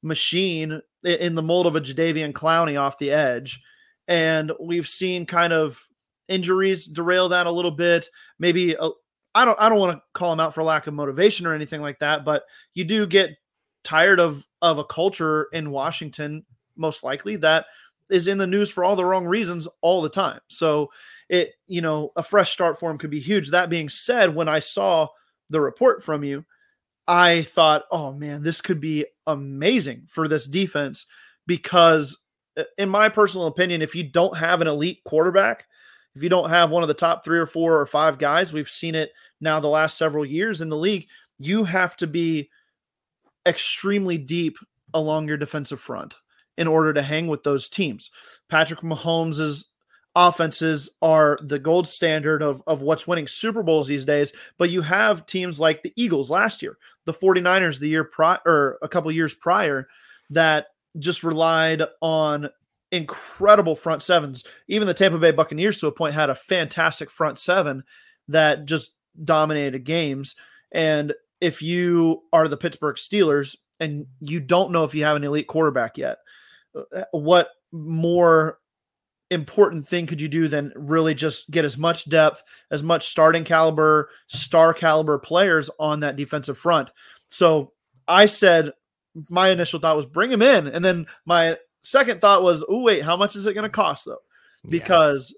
machine 0.02 0.80
in 1.04 1.34
the 1.34 1.42
mold 1.42 1.66
of 1.66 1.76
a 1.76 1.80
Jadeveon 1.80 2.32
Clowney 2.32 2.80
off 2.80 2.98
the 2.98 3.10
edge. 3.10 3.60
And 4.08 4.52
we've 4.60 4.88
seen 4.88 5.26
kind 5.26 5.52
of 5.52 5.86
injuries 6.28 6.86
derail 6.86 7.28
that 7.30 7.46
a 7.46 7.50
little 7.50 7.70
bit. 7.70 8.08
Maybe 8.38 8.74
a, 8.74 8.90
I 9.36 9.44
don't 9.44 9.60
I 9.60 9.68
don't 9.68 9.78
want 9.78 9.98
to 9.98 10.02
call 10.14 10.32
him 10.32 10.40
out 10.40 10.54
for 10.54 10.62
lack 10.62 10.86
of 10.86 10.94
motivation 10.94 11.46
or 11.46 11.54
anything 11.54 11.82
like 11.82 11.98
that, 11.98 12.24
but 12.24 12.44
you 12.72 12.84
do 12.84 13.06
get 13.06 13.36
tired 13.84 14.18
of 14.18 14.44
of 14.62 14.78
a 14.78 14.84
culture 14.84 15.48
in 15.52 15.70
Washington 15.70 16.44
most 16.74 17.04
likely 17.04 17.36
that 17.36 17.66
is 18.08 18.28
in 18.28 18.38
the 18.38 18.46
news 18.46 18.70
for 18.70 18.82
all 18.82 18.96
the 18.96 19.04
wrong 19.04 19.26
reasons 19.26 19.68
all 19.82 20.00
the 20.00 20.08
time. 20.08 20.40
So 20.48 20.90
it 21.28 21.52
you 21.66 21.82
know 21.82 22.12
a 22.16 22.22
fresh 22.22 22.50
start 22.50 22.80
for 22.80 22.90
him 22.90 22.96
could 22.96 23.10
be 23.10 23.20
huge. 23.20 23.50
That 23.50 23.68
being 23.68 23.90
said, 23.90 24.34
when 24.34 24.48
I 24.48 24.60
saw 24.60 25.08
the 25.50 25.60
report 25.60 26.02
from 26.02 26.24
you, 26.24 26.46
I 27.06 27.42
thought, 27.42 27.84
oh 27.90 28.14
man, 28.14 28.42
this 28.42 28.62
could 28.62 28.80
be 28.80 29.04
amazing 29.26 30.04
for 30.08 30.28
this 30.28 30.46
defense 30.46 31.04
because, 31.46 32.16
uh, 32.56 32.64
in 32.78 32.88
my 32.88 33.10
personal 33.10 33.48
opinion, 33.48 33.82
if 33.82 33.94
you 33.94 34.02
don't 34.02 34.38
have 34.38 34.62
an 34.62 34.66
elite 34.66 35.02
quarterback, 35.04 35.66
if 36.16 36.22
you 36.22 36.30
don't 36.30 36.48
have 36.48 36.70
one 36.70 36.82
of 36.82 36.88
the 36.88 36.94
top 36.94 37.24
three 37.24 37.38
or 37.38 37.46
four 37.46 37.78
or 37.78 37.86
five 37.86 38.18
guys, 38.18 38.52
we've 38.52 38.70
seen 38.70 38.94
it 38.94 39.12
now 39.40 39.60
the 39.60 39.68
last 39.68 39.98
several 39.98 40.24
years 40.24 40.60
in 40.60 40.68
the 40.68 40.76
league, 40.76 41.08
you 41.38 41.64
have 41.64 41.96
to 41.98 42.06
be 42.06 42.50
extremely 43.46 44.18
deep 44.18 44.58
along 44.94 45.28
your 45.28 45.36
defensive 45.36 45.80
front 45.80 46.14
in 46.56 46.66
order 46.66 46.92
to 46.92 47.02
hang 47.02 47.28
with 47.28 47.42
those 47.42 47.68
teams. 47.68 48.10
Patrick 48.48 48.80
Mahomes' 48.80 49.64
offenses 50.14 50.88
are 51.02 51.38
the 51.42 51.58
gold 51.58 51.86
standard 51.86 52.42
of, 52.42 52.62
of 52.66 52.80
what's 52.80 53.06
winning 53.06 53.26
Super 53.26 53.62
Bowls 53.62 53.86
these 53.86 54.06
days, 54.06 54.32
but 54.58 54.70
you 54.70 54.80
have 54.80 55.26
teams 55.26 55.60
like 55.60 55.82
the 55.82 55.92
Eagles 55.96 56.30
last 56.30 56.62
year, 56.62 56.78
the 57.04 57.12
49ers 57.12 57.78
the 57.78 57.88
year 57.88 58.04
prior 58.04 58.38
or 58.46 58.78
a 58.82 58.88
couple 58.88 59.12
years 59.12 59.34
prior 59.34 59.86
that 60.30 60.68
just 60.98 61.22
relied 61.22 61.82
on 62.00 62.48
incredible 62.90 63.76
front 63.76 64.02
sevens. 64.02 64.44
Even 64.68 64.86
the 64.86 64.94
Tampa 64.94 65.18
Bay 65.18 65.32
Buccaneers, 65.32 65.76
to 65.78 65.86
a 65.86 65.92
point, 65.92 66.14
had 66.14 66.30
a 66.30 66.34
fantastic 66.34 67.10
front 67.10 67.38
seven 67.38 67.84
that 68.28 68.64
just 68.64 68.96
dominated 69.24 69.84
games. 69.84 70.36
And 70.72 71.12
if 71.40 71.62
you 71.62 72.22
are 72.32 72.48
the 72.48 72.56
Pittsburgh 72.56 72.96
Steelers 72.96 73.56
and 73.80 74.06
you 74.20 74.40
don't 74.40 74.72
know 74.72 74.84
if 74.84 74.94
you 74.94 75.04
have 75.04 75.16
an 75.16 75.24
elite 75.24 75.46
quarterback 75.46 75.98
yet, 75.98 76.18
uh, 76.74 77.04
what 77.12 77.50
more 77.72 78.58
important 79.30 79.86
thing 79.88 80.06
could 80.06 80.20
you 80.20 80.28
do 80.28 80.48
than 80.48 80.72
really 80.76 81.14
just 81.14 81.50
get 81.50 81.64
as 81.64 81.76
much 81.76 82.08
depth, 82.08 82.42
as 82.70 82.82
much 82.82 83.08
starting 83.08 83.44
caliber, 83.44 84.08
star 84.28 84.72
caliber 84.72 85.18
players 85.18 85.70
on 85.78 86.00
that 86.00 86.16
defensive 86.16 86.58
front? 86.58 86.90
So 87.28 87.72
I 88.06 88.26
said 88.26 88.72
my 89.30 89.50
initial 89.50 89.80
thought 89.80 89.96
was 89.96 90.06
bring 90.06 90.30
him 90.30 90.42
in, 90.42 90.68
and 90.68 90.84
then 90.84 91.06
my 91.24 91.56
second 91.82 92.20
thought 92.20 92.42
was, 92.42 92.64
oh 92.68 92.82
wait, 92.82 93.02
how 93.02 93.16
much 93.16 93.36
is 93.36 93.46
it 93.46 93.54
going 93.54 93.64
to 93.64 93.70
cost 93.70 94.04
though? 94.04 94.18
Because 94.68 95.34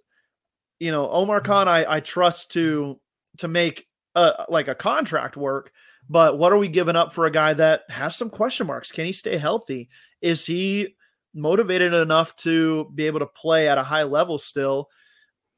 yeah. 0.79 0.87
you 0.87 0.93
know 0.93 1.09
Omar 1.11 1.41
Khan, 1.41 1.69
I, 1.69 1.97
I 1.97 2.01
trust 2.01 2.53
to 2.53 2.99
to 3.39 3.49
make 3.49 3.87
a, 4.15 4.45
like 4.49 4.69
a 4.69 4.75
contract 4.75 5.37
work, 5.37 5.73
but 6.09 6.39
what 6.39 6.53
are 6.53 6.59
we 6.59 6.69
giving 6.69 6.97
up 6.97 7.13
for 7.13 7.27
a 7.27 7.31
guy 7.31 7.55
that 7.55 7.83
has 7.89 8.17
some 8.17 8.31
question 8.31 8.67
marks? 8.67 8.93
Can 8.93 9.05
he 9.05 9.13
stay 9.13 9.37
healthy? 9.37 9.89
Is 10.21 10.47
he 10.47 10.97
motivated 11.35 11.93
enough 11.93 12.35
to 12.37 12.91
be 12.95 13.07
able 13.07 13.21
to 13.21 13.27
play 13.27 13.69
at 13.69 13.79
a 13.79 13.83
high 13.83 14.05
level 14.05 14.39
still? 14.39 14.89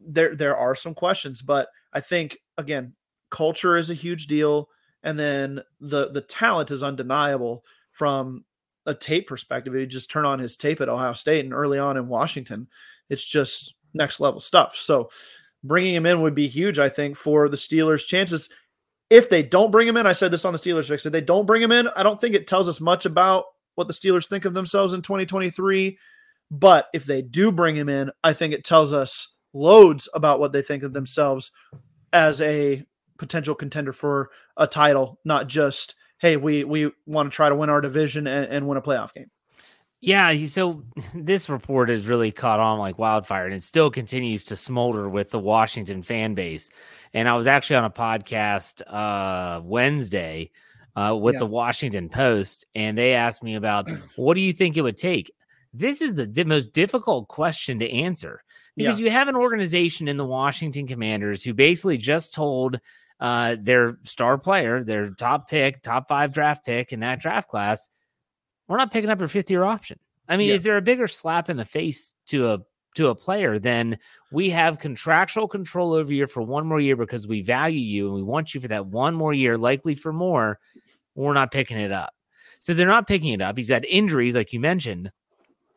There 0.00 0.34
there 0.34 0.56
are 0.56 0.74
some 0.74 0.94
questions, 0.94 1.42
but 1.42 1.68
I 1.92 2.00
think 2.00 2.38
again, 2.56 2.94
culture 3.30 3.76
is 3.76 3.90
a 3.90 3.94
huge 3.94 4.26
deal 4.26 4.68
and 5.02 5.18
then 5.18 5.60
the 5.80 6.10
the 6.10 6.20
talent 6.20 6.70
is 6.70 6.82
undeniable 6.82 7.64
from 7.92 8.44
a 8.86 8.94
tape 8.94 9.26
perspective. 9.26 9.74
You 9.74 9.86
just 9.86 10.10
turn 10.10 10.24
on 10.24 10.38
his 10.38 10.56
tape 10.56 10.80
at 10.80 10.88
Ohio 10.88 11.12
State 11.12 11.44
and 11.44 11.54
early 11.54 11.78
on 11.78 11.96
in 11.96 12.08
Washington, 12.08 12.68
it's 13.08 13.24
just 13.24 13.74
next 13.94 14.20
level 14.20 14.40
stuff. 14.40 14.76
So 14.76 15.10
bringing 15.62 15.94
him 15.94 16.06
in 16.06 16.22
would 16.22 16.34
be 16.34 16.48
huge, 16.48 16.78
I 16.78 16.88
think, 16.88 17.16
for 17.16 17.48
the 17.48 17.56
Steelers' 17.56 18.06
chances. 18.06 18.48
If 19.08 19.28
they 19.28 19.42
don't 19.42 19.72
bring 19.72 19.88
him 19.88 19.96
in, 19.96 20.06
I 20.06 20.12
said 20.12 20.30
this 20.30 20.44
on 20.44 20.52
the 20.52 20.58
Steelers 20.58 20.88
fix. 20.88 21.04
If 21.04 21.12
they 21.12 21.20
don't 21.20 21.46
bring 21.46 21.62
him 21.62 21.72
in, 21.72 21.88
I 21.96 22.02
don't 22.02 22.20
think 22.20 22.34
it 22.34 22.46
tells 22.46 22.68
us 22.68 22.80
much 22.80 23.06
about 23.06 23.44
what 23.74 23.88
the 23.88 23.94
Steelers 23.94 24.28
think 24.28 24.44
of 24.44 24.54
themselves 24.54 24.94
in 24.94 25.02
2023. 25.02 25.98
But 26.50 26.88
if 26.92 27.04
they 27.04 27.22
do 27.22 27.52
bring 27.52 27.76
him 27.76 27.88
in, 27.88 28.10
I 28.22 28.32
think 28.32 28.54
it 28.54 28.64
tells 28.64 28.92
us 28.92 29.34
loads 29.52 30.08
about 30.14 30.40
what 30.40 30.52
they 30.52 30.62
think 30.62 30.82
of 30.82 30.92
themselves 30.92 31.50
as 32.12 32.40
a 32.40 32.84
potential 33.18 33.54
contender 33.54 33.92
for 33.92 34.30
a 34.56 34.66
title, 34.66 35.18
not 35.24 35.48
just 35.48 35.94
hey, 36.18 36.36
we 36.36 36.64
we 36.64 36.90
want 37.06 37.30
to 37.30 37.34
try 37.34 37.48
to 37.48 37.54
win 37.54 37.70
our 37.70 37.80
division 37.80 38.26
and, 38.26 38.46
and 38.50 38.68
win 38.68 38.78
a 38.78 38.82
playoff 38.82 39.12
game. 39.12 39.30
Yeah, 40.00 40.34
so 40.46 40.82
this 41.14 41.48
report 41.48 41.88
has 41.90 42.06
really 42.06 42.32
caught 42.32 42.60
on 42.60 42.78
like 42.78 42.98
wildfire, 42.98 43.44
and 43.44 43.54
it 43.54 43.62
still 43.62 43.90
continues 43.90 44.44
to 44.44 44.56
smolder 44.56 45.08
with 45.08 45.30
the 45.30 45.38
Washington 45.38 46.02
fan 46.02 46.34
base. 46.34 46.70
And 47.12 47.28
I 47.28 47.36
was 47.36 47.46
actually 47.46 47.76
on 47.76 47.84
a 47.84 47.90
podcast 47.90 48.82
uh, 48.86 49.60
Wednesday 49.62 50.50
uh, 50.96 51.16
with 51.20 51.34
yeah. 51.34 51.40
the 51.40 51.46
Washington 51.46 52.08
Post, 52.08 52.66
and 52.74 52.96
they 52.96 53.14
asked 53.14 53.42
me 53.42 53.54
about 53.56 53.88
what 54.16 54.34
do 54.34 54.40
you 54.40 54.52
think 54.52 54.76
it 54.76 54.82
would 54.82 54.96
take. 54.96 55.30
This 55.72 56.02
is 56.02 56.14
the 56.14 56.26
di- 56.26 56.44
most 56.44 56.72
difficult 56.72 57.28
question 57.28 57.78
to 57.78 57.90
answer 57.90 58.42
because 58.76 58.98
yeah. 58.98 59.06
you 59.06 59.12
have 59.12 59.28
an 59.28 59.36
organization 59.36 60.08
in 60.08 60.16
the 60.16 60.24
Washington 60.24 60.86
Commanders 60.86 61.44
who 61.44 61.54
basically 61.54 61.98
just 61.98 62.34
told 62.34 62.80
uh, 63.20 63.56
their 63.60 63.98
star 64.04 64.38
player, 64.38 64.82
their 64.82 65.10
top 65.10 65.48
pick, 65.48 65.82
top 65.82 66.08
five 66.08 66.32
draft 66.32 66.64
pick 66.64 66.92
in 66.92 67.00
that 67.00 67.20
draft 67.20 67.48
class, 67.48 67.88
we're 68.70 68.76
not 68.76 68.92
picking 68.92 69.10
up 69.10 69.18
your 69.18 69.28
fifth 69.28 69.50
year 69.50 69.64
option. 69.64 69.98
I 70.28 70.36
mean, 70.36 70.48
yeah. 70.48 70.54
is 70.54 70.62
there 70.62 70.76
a 70.76 70.82
bigger 70.82 71.08
slap 71.08 71.50
in 71.50 71.56
the 71.56 71.64
face 71.64 72.14
to 72.26 72.48
a 72.50 72.58
to 72.94 73.08
a 73.08 73.14
player 73.16 73.58
than 73.58 73.98
we 74.30 74.48
have 74.50 74.78
contractual 74.78 75.48
control 75.48 75.92
over 75.92 76.12
you 76.12 76.26
for 76.28 76.40
one 76.40 76.66
more 76.66 76.80
year 76.80 76.96
because 76.96 77.26
we 77.26 77.42
value 77.42 77.80
you 77.80 78.06
and 78.06 78.14
we 78.14 78.22
want 78.22 78.54
you 78.54 78.60
for 78.60 78.68
that 78.68 78.86
one 78.86 79.14
more 79.14 79.32
year, 79.32 79.58
likely 79.58 79.94
for 79.94 80.12
more. 80.12 80.58
We're 81.16 81.32
not 81.32 81.50
picking 81.50 81.78
it 81.78 81.92
up. 81.92 82.14
So 82.60 82.72
they're 82.72 82.86
not 82.86 83.08
picking 83.08 83.32
it 83.32 83.42
up. 83.42 83.56
He's 83.56 83.68
had 83.68 83.84
injuries, 83.86 84.34
like 84.34 84.52
you 84.52 84.60
mentioned. 84.60 85.10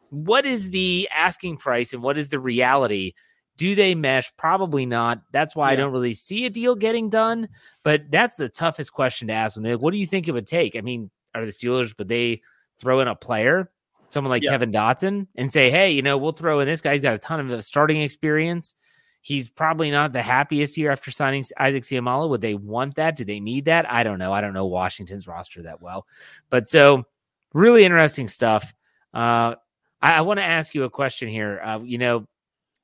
What 0.10 0.46
is 0.46 0.70
the 0.70 1.10
asking 1.12 1.58
price 1.58 1.94
and 1.94 2.04
what 2.04 2.18
is 2.18 2.30
the 2.30 2.40
reality 2.40 3.14
do 3.58 3.76
they 3.76 3.94
mesh? 3.96 4.32
Probably 4.38 4.86
not. 4.86 5.22
That's 5.32 5.56
why 5.56 5.70
yeah. 5.70 5.74
I 5.74 5.76
don't 5.78 5.92
really 5.92 6.14
see 6.14 6.46
a 6.46 6.50
deal 6.50 6.76
getting 6.76 7.10
done. 7.10 7.50
But 7.84 8.04
that's 8.12 8.36
the 8.36 8.50
toughest 8.50 8.94
question 8.94 9.28
to 9.28 9.34
ask 9.34 9.56
when 9.56 9.64
they 9.64 9.74
like, 9.74 9.82
what 9.82 9.92
do 9.92 9.98
you 9.98 10.08
think 10.08 10.28
it 10.28 10.32
would 10.32 10.48
take? 10.48 10.76
I 10.76 10.82
mean, 10.82 11.12
are 11.36 11.46
the 11.46 11.52
Steelers, 11.52 11.94
but 11.96 12.08
they 12.08 12.42
throw 12.80 13.00
in 13.00 13.08
a 13.08 13.16
player, 13.16 13.72
someone 14.10 14.30
like 14.30 14.44
yeah. 14.44 14.52
Kevin 14.52 14.72
Dotson, 14.72 15.28
and 15.36 15.52
say, 15.52 15.70
hey, 15.70 15.92
you 15.92 16.02
know, 16.02 16.18
we'll 16.18 16.32
throw 16.32 16.60
in 16.60 16.68
this 16.68 16.82
guy. 16.82 16.94
He's 16.94 17.02
got 17.02 17.14
a 17.14 17.20
ton 17.20 17.40
of 17.40 17.52
uh, 17.52 17.62
starting 17.62 18.02
experience. 18.02 18.76
He's 19.22 19.50
probably 19.50 19.90
not 19.90 20.12
the 20.12 20.22
happiest 20.22 20.76
here 20.76 20.92
after 20.92 21.10
signing 21.10 21.46
Isaac 21.58 21.84
Seumalo. 21.84 22.30
Would 22.30 22.42
they 22.42 22.56
want 22.56 22.96
that? 22.96 23.16
Do 23.16 23.24
they 23.24 23.40
need 23.40 23.66
that? 23.66 23.90
I 23.90 24.04
don't 24.04 24.20
know. 24.20 24.34
I 24.34 24.42
don't 24.42 24.54
know 24.54 24.66
Washington's 24.66 25.28
roster 25.28 25.62
that 25.64 25.82
well. 25.82 26.06
But 26.50 26.68
so 26.68 27.06
really 27.54 27.86
interesting 27.86 28.28
stuff. 28.28 28.74
Uh, 29.14 29.56
I, 30.02 30.18
I 30.18 30.22
want 30.22 30.40
to 30.40 30.44
ask 30.44 30.76
you 30.76 30.84
a 30.84 30.90
question 30.90 31.30
here. 31.30 31.62
Uh, 31.64 31.80
you 31.82 31.98
know, 31.98 32.28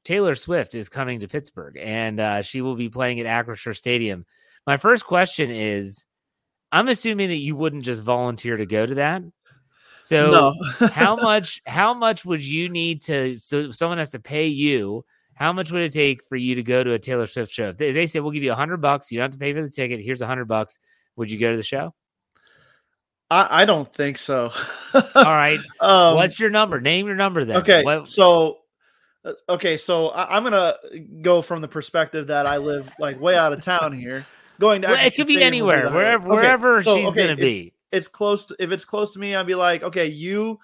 Taylor 0.06 0.34
Swift 0.34 0.76
is 0.76 0.90
coming 0.90 1.20
to 1.20 1.28
Pittsburgh 1.28 1.78
and 1.80 2.20
uh, 2.20 2.42
she 2.42 2.62
will 2.62 2.76
be 2.76 2.90
playing 2.90 3.20
at 3.20 3.46
Acrisure 3.46 3.76
Stadium. 3.76 4.26
My 4.66 4.78
first 4.78 5.06
question 5.06 5.52
is 5.52 6.06
I'm 6.72 6.88
assuming 6.88 7.30
that 7.30 7.36
you 7.36 7.56
wouldn't 7.56 7.84
just 7.84 8.02
volunteer 8.02 8.58
to 8.58 8.66
go 8.66 8.86
to 8.86 8.96
that. 8.96 9.24
So 10.10 10.32
no. 10.32 10.88
how 10.88 11.16
much 11.16 11.62
how 11.68 11.94
much 11.94 12.26
would 12.26 12.44
you 12.44 12.68
need 12.68 13.04
to 13.04 13.38
so 13.38 13.70
someone 13.70 14.00
has 14.00 14.10
to 14.12 14.20
pay 14.20 14.48
you? 14.48 15.06
How 15.36 15.54
much 15.54 15.72
would 15.72 15.84
it 15.84 15.94
take 15.94 16.24
for 16.24 16.36
you 16.36 16.56
to 16.56 16.64
go 16.64 16.84
to 16.84 16.94
a 16.94 17.00
Taylor 17.00 17.28
Swift 17.28 17.54
show? 17.54 17.70
If 17.70 17.78
they, 17.78 17.92
they 17.92 18.08
said 18.08 18.24
we'll 18.24 18.32
give 18.32 18.42
you 18.42 18.52
a 18.52 18.56
hundred 18.56 18.78
bucks, 18.82 19.12
you 19.12 19.20
don't 19.20 19.26
have 19.26 19.34
to 19.34 19.38
pay 19.38 19.54
for 19.54 19.62
the 19.62 19.70
ticket. 19.70 20.02
Here's 20.02 20.22
a 20.22 20.26
hundred 20.26 20.46
bucks. 20.46 20.80
Would 21.16 21.30
you 21.30 21.38
go 21.38 21.52
to 21.52 21.58
the 21.58 21.64
show? 21.64 21.94
I, 23.30 23.62
I 23.62 23.66
don't 23.66 23.94
think 23.94 24.18
so. 24.18 24.52
All 24.94 25.24
right. 25.24 25.60
Um, 25.80 26.16
What's 26.16 26.40
your 26.40 26.50
number? 26.50 26.82
Name 26.82 27.06
your 27.06 27.16
number 27.16 27.46
then. 27.46 27.58
Okay. 27.58 27.84
What, 27.84 28.08
so 28.08 28.58
uh, 29.24 29.34
okay, 29.48 29.78
so 29.78 30.08
I, 30.10 30.38
am 30.38 30.44
gonna 30.44 30.76
go 31.22 31.44
from 31.44 31.62
the 31.62 31.68
perspective 31.68 32.28
that 32.28 32.48
I 32.48 32.58
live 32.58 32.90
like 33.00 33.22
way 33.22 33.38
out 33.38 33.54
of 33.54 33.64
town 33.64 33.94
here. 33.94 34.26
Going 34.60 34.82
to 34.82 34.88
well, 34.88 35.06
it 35.06 35.16
could 35.16 35.28
be 35.28 35.42
anywhere, 35.42 35.90
wherever 35.92 36.28
okay, 36.28 36.36
wherever 36.36 36.84
so, 36.84 36.96
she's 36.96 37.08
okay, 37.10 37.28
gonna 37.28 37.36
be. 37.36 37.74
It's 37.92 38.08
close. 38.08 38.46
To, 38.48 38.56
if 38.60 38.72
it's 38.72 38.86
close 38.86 39.14
to 39.14 39.20
me, 39.20 39.36
I'd 39.36 39.48
be 39.48 39.56
like, 39.56 39.84
okay, 39.84 40.08
you 40.08 40.60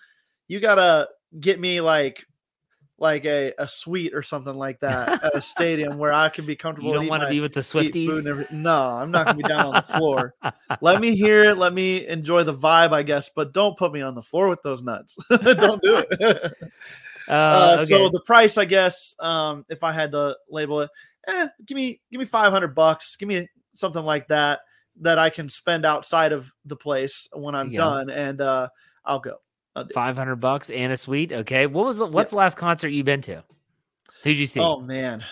you 0.48 0.60
gotta 0.60 1.10
get 1.40 1.60
me 1.60 1.82
like 1.82 2.26
like 2.98 3.26
a, 3.26 3.54
a 3.58 3.68
suite 3.68 4.14
or 4.14 4.24
something 4.24 4.56
like 4.56 4.80
that 4.80 5.24
at 5.24 5.36
a 5.36 5.42
stadium 5.42 5.98
where 5.98 6.14
I 6.14 6.30
can 6.30 6.46
be 6.46 6.56
comfortable. 6.56 6.92
You 6.92 6.96
don't 6.96 7.08
want 7.08 7.24
to 7.24 7.30
be 7.30 7.42
with 7.42 7.54
the 7.54 7.60
Swifties. 7.60 8.52
no, 8.52 8.82
I'm 8.82 9.12
not 9.12 9.26
gonna 9.26 9.38
be 9.38 9.44
down 9.44 9.68
on 9.68 9.74
the 9.74 9.82
floor. 9.82 10.34
let 10.82 11.02
me 11.02 11.16
hear 11.16 11.44
it. 11.44 11.58
Let 11.58 11.74
me 11.74 12.08
enjoy 12.08 12.44
the 12.44 12.54
vibe, 12.56 12.94
I 12.94 13.04
guess. 13.04 13.30
But 13.36 13.54
don't 13.54 13.78
put 13.78 13.92
me 13.92 14.02
on 14.02 14.16
the 14.16 14.24
floor 14.24 14.48
with 14.48 14.62
those 14.62 14.82
nuts. 14.82 15.18
don't 15.30 15.82
do 15.82 15.98
it. 15.98 16.54
Uh, 17.28 17.32
uh, 17.32 17.78
okay. 17.80 17.86
So 17.86 18.10
the 18.10 18.22
price, 18.22 18.58
I 18.58 18.66
guess, 18.66 19.16
um, 19.20 19.66
if 19.68 19.84
I 19.84 19.92
had 19.92 20.12
to 20.12 20.36
label 20.50 20.82
it, 20.82 20.92
eh, 21.28 21.48
give 21.66 21.76
me 21.76 22.00
give 22.12 22.20
me 22.20 22.26
five 22.26 22.52
hundred 22.52 22.76
bucks, 22.76 23.16
give 23.16 23.28
me 23.28 23.50
something 23.74 24.06
like 24.06 24.28
that 24.30 24.60
that 25.02 25.20
I 25.20 25.30
can 25.30 25.50
spend 25.50 25.86
outside 25.86 26.32
of 26.32 26.52
the 26.66 26.76
place 26.76 27.28
when 27.34 27.56
I'm 27.56 27.72
done, 27.72 28.10
and 28.10 28.42
uh, 28.42 28.70
I'll 29.04 29.20
go. 29.20 29.38
Five 29.94 30.18
hundred 30.18 30.38
bucks 30.38 30.70
and 30.70 30.94
a 30.94 30.98
suite. 30.98 31.34
Okay, 31.34 31.68
what 31.68 31.86
was 31.86 31.98
the, 31.98 32.06
what's 32.06 32.32
yeah. 32.32 32.36
the 32.36 32.40
last 32.40 32.58
concert 32.58 32.90
you've 32.90 33.06
been 33.06 33.22
to? 33.22 33.44
Who'd 34.24 34.38
you 34.38 34.46
see? 34.46 34.62
Oh 34.62 34.80
man. 34.80 35.24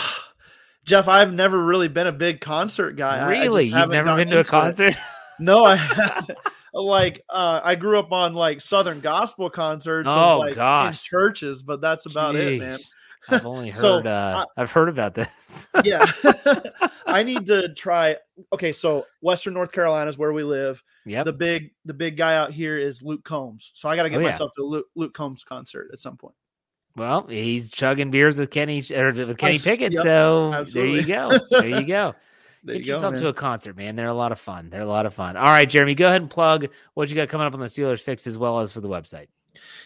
Jeff, 0.84 1.08
I've 1.08 1.32
never 1.32 1.62
really 1.62 1.88
been 1.88 2.06
a 2.06 2.12
big 2.12 2.40
concert 2.40 2.96
guy. 2.96 3.28
Really? 3.28 3.66
You've 3.66 3.90
never 3.90 4.16
been 4.16 4.28
to 4.28 4.40
a 4.40 4.44
concert? 4.44 4.94
No, 5.40 5.64
I 5.64 6.20
like 6.74 7.24
uh, 7.30 7.60
I 7.64 7.74
grew 7.74 7.98
up 7.98 8.12
on 8.12 8.34
like 8.34 8.60
Southern 8.60 9.00
gospel 9.00 9.48
concerts. 9.48 10.08
Oh 10.10 10.34
of, 10.34 10.38
like, 10.40 10.54
gosh, 10.54 10.98
in 10.98 11.02
churches, 11.02 11.62
but 11.62 11.80
that's 11.80 12.04
about 12.04 12.34
Jeez. 12.34 12.56
it, 12.56 12.58
man. 12.58 12.78
I've 13.28 13.46
only 13.46 13.70
heard. 13.70 13.76
so, 13.76 13.98
uh, 13.98 14.44
I've 14.56 14.72
heard 14.72 14.88
about 14.88 15.14
this. 15.14 15.68
yeah, 15.84 16.10
I 17.06 17.22
need 17.22 17.46
to 17.46 17.72
try. 17.74 18.16
Okay, 18.52 18.72
so 18.72 19.06
Western 19.20 19.54
North 19.54 19.72
Carolina 19.72 20.08
is 20.08 20.18
where 20.18 20.32
we 20.32 20.42
live. 20.42 20.82
Yeah. 21.04 21.22
The 21.22 21.32
big, 21.32 21.72
the 21.84 21.94
big 21.94 22.16
guy 22.16 22.36
out 22.36 22.52
here 22.52 22.78
is 22.78 23.02
Luke 23.02 23.24
Combs. 23.24 23.72
So 23.74 23.88
I 23.88 23.96
got 23.96 24.04
to 24.04 24.10
get 24.10 24.20
oh, 24.20 24.24
myself 24.24 24.52
yeah. 24.56 24.62
to 24.62 24.66
Luke, 24.66 24.86
Luke 24.94 25.14
Combs 25.14 25.44
concert 25.44 25.90
at 25.92 26.00
some 26.00 26.16
point. 26.16 26.34
Well, 26.96 27.26
he's 27.28 27.70
chugging 27.70 28.10
beers 28.10 28.38
with 28.38 28.50
Kenny 28.50 28.84
or 28.94 29.12
with 29.12 29.38
Kenny 29.38 29.58
Pickett. 29.58 29.92
Yep, 29.92 30.02
so 30.02 30.52
absolutely. 30.52 31.02
there 31.02 31.30
you 31.30 31.38
go. 31.38 31.46
There 31.50 31.80
you 31.80 31.86
go. 31.86 32.14
There 32.62 32.74
Get 32.74 32.86
you 32.86 32.92
yourself 32.92 33.14
go, 33.14 33.20
to 33.20 33.28
a 33.28 33.32
concert, 33.32 33.76
man. 33.76 33.96
They're 33.96 34.08
a 34.08 34.14
lot 34.14 34.32
of 34.32 34.38
fun. 34.38 34.68
They're 34.68 34.82
a 34.82 34.86
lot 34.86 35.06
of 35.06 35.14
fun. 35.14 35.36
All 35.36 35.46
right, 35.46 35.68
Jeremy, 35.68 35.94
go 35.94 36.06
ahead 36.06 36.20
and 36.20 36.30
plug 36.30 36.68
what 36.94 37.08
you 37.08 37.16
got 37.16 37.28
coming 37.28 37.46
up 37.46 37.54
on 37.54 37.60
the 37.60 37.66
Steelers 37.66 38.00
Fix 38.00 38.26
as 38.26 38.36
well 38.36 38.60
as 38.60 38.70
for 38.72 38.80
the 38.80 38.88
website. 38.88 39.28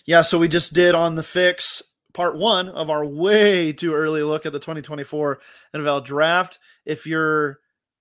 Yeah, 0.07 0.23
so 0.23 0.39
we 0.39 0.49
just 0.49 0.75
did 0.75 0.95
on 0.95 1.15
the 1.15 1.23
Fix 1.23 1.83
part 2.15 2.37
one 2.37 2.69
of 2.71 2.89
our 2.89 3.05
way 3.05 3.73
too 3.73 3.93
early 3.93 4.23
look 4.23 4.47
at 4.47 4.53
the 4.53 4.59
2024 4.59 5.41
NFL 5.75 6.05
Draft. 6.05 6.59
If 6.87 7.07
you're 7.07 7.59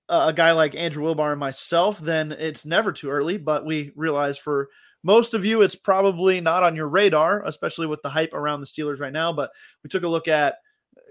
a 0.07 0.31
guy 0.31 0.51
like 0.51 0.75
Andrew 0.75 1.03
Wilbar 1.03 1.31
and 1.31 1.39
myself, 1.39 1.99
then 1.99 2.31
it's 2.31 2.65
never 2.65 2.91
too 2.91 3.09
early. 3.09 3.37
But 3.37 3.65
we 3.65 3.91
realize 3.95 4.37
for 4.37 4.69
most 5.03 5.33
of 5.33 5.43
you, 5.43 5.61
it's 5.61 5.75
probably 5.75 6.39
not 6.39 6.63
on 6.63 6.75
your 6.75 6.87
radar, 6.87 7.43
especially 7.45 7.87
with 7.87 8.01
the 8.01 8.09
hype 8.09 8.33
around 8.33 8.61
the 8.61 8.65
Steelers 8.65 8.99
right 8.99 9.11
now. 9.11 9.33
But 9.33 9.51
we 9.83 9.89
took 9.89 10.03
a 10.03 10.07
look 10.07 10.27
at 10.27 10.55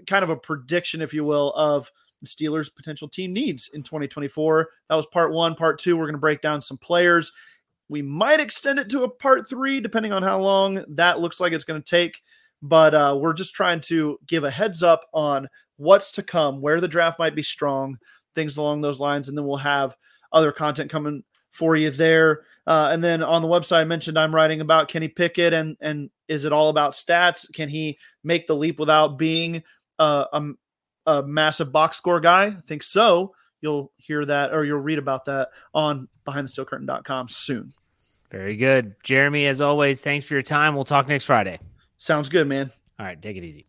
kind 0.06 0.22
of 0.22 0.30
a 0.30 0.36
prediction, 0.36 1.02
if 1.02 1.12
you 1.12 1.24
will, 1.24 1.52
of 1.52 1.90
the 2.22 2.28
Steelers' 2.28 2.74
potential 2.74 3.08
team 3.08 3.32
needs 3.32 3.68
in 3.74 3.82
2024. 3.82 4.70
That 4.88 4.94
was 4.94 5.06
part 5.06 5.32
one. 5.32 5.54
Part 5.54 5.78
two, 5.78 5.96
we're 5.96 6.06
going 6.06 6.14
to 6.14 6.20
break 6.20 6.40
down 6.40 6.62
some 6.62 6.78
players. 6.78 7.32
We 7.88 8.00
might 8.00 8.40
extend 8.40 8.78
it 8.78 8.88
to 8.90 9.02
a 9.02 9.10
part 9.10 9.48
three, 9.48 9.80
depending 9.80 10.12
on 10.12 10.22
how 10.22 10.40
long 10.40 10.84
that 10.88 11.20
looks 11.20 11.40
like 11.40 11.52
it's 11.52 11.64
going 11.64 11.82
to 11.82 11.90
take. 11.90 12.22
But 12.62 12.94
uh, 12.94 13.18
we're 13.20 13.32
just 13.32 13.54
trying 13.54 13.80
to 13.82 14.18
give 14.26 14.44
a 14.44 14.50
heads 14.50 14.82
up 14.82 15.04
on 15.12 15.48
what's 15.76 16.12
to 16.12 16.22
come, 16.22 16.60
where 16.60 16.80
the 16.80 16.88
draft 16.88 17.18
might 17.18 17.34
be 17.34 17.42
strong, 17.42 17.98
things 18.34 18.56
along 18.56 18.80
those 18.80 19.00
lines. 19.00 19.28
And 19.28 19.36
then 19.36 19.44
we'll 19.44 19.56
have 19.56 19.96
other 20.32 20.52
content 20.52 20.90
coming 20.90 21.24
for 21.50 21.76
you 21.76 21.90
there. 21.90 22.42
Uh, 22.66 22.90
and 22.92 23.02
then 23.02 23.22
on 23.22 23.42
the 23.42 23.48
website, 23.48 23.80
I 23.80 23.84
mentioned 23.84 24.18
I'm 24.18 24.34
writing 24.34 24.60
about 24.60 24.88
Kenny 24.88 25.08
Pickett 25.08 25.52
and 25.52 25.76
and 25.80 26.10
is 26.28 26.44
it 26.44 26.52
all 26.52 26.68
about 26.68 26.92
stats? 26.92 27.52
Can 27.52 27.68
he 27.68 27.98
make 28.24 28.46
the 28.46 28.56
leap 28.56 28.78
without 28.78 29.18
being 29.18 29.62
a, 29.98 30.26
a, 30.32 30.50
a 31.06 31.22
massive 31.24 31.72
box 31.72 31.96
score 31.96 32.20
guy? 32.20 32.46
I 32.46 32.56
think 32.66 32.82
so. 32.82 33.34
You'll 33.60 33.92
hear 33.96 34.24
that 34.24 34.54
or 34.54 34.64
you'll 34.64 34.78
read 34.78 34.98
about 34.98 35.26
that 35.26 35.50
on 35.74 36.08
behindthesteelcurtain.com 36.26 37.28
soon. 37.28 37.72
Very 38.30 38.56
good. 38.56 38.94
Jeremy, 39.02 39.46
as 39.46 39.60
always, 39.60 40.00
thanks 40.00 40.24
for 40.24 40.34
your 40.34 40.42
time. 40.42 40.74
We'll 40.74 40.84
talk 40.84 41.06
next 41.06 41.24
Friday. 41.24 41.58
Sounds 42.02 42.28
good, 42.28 42.48
man. 42.48 42.72
All 42.98 43.06
right, 43.06 43.22
take 43.22 43.36
it 43.36 43.44
easy. 43.44 43.64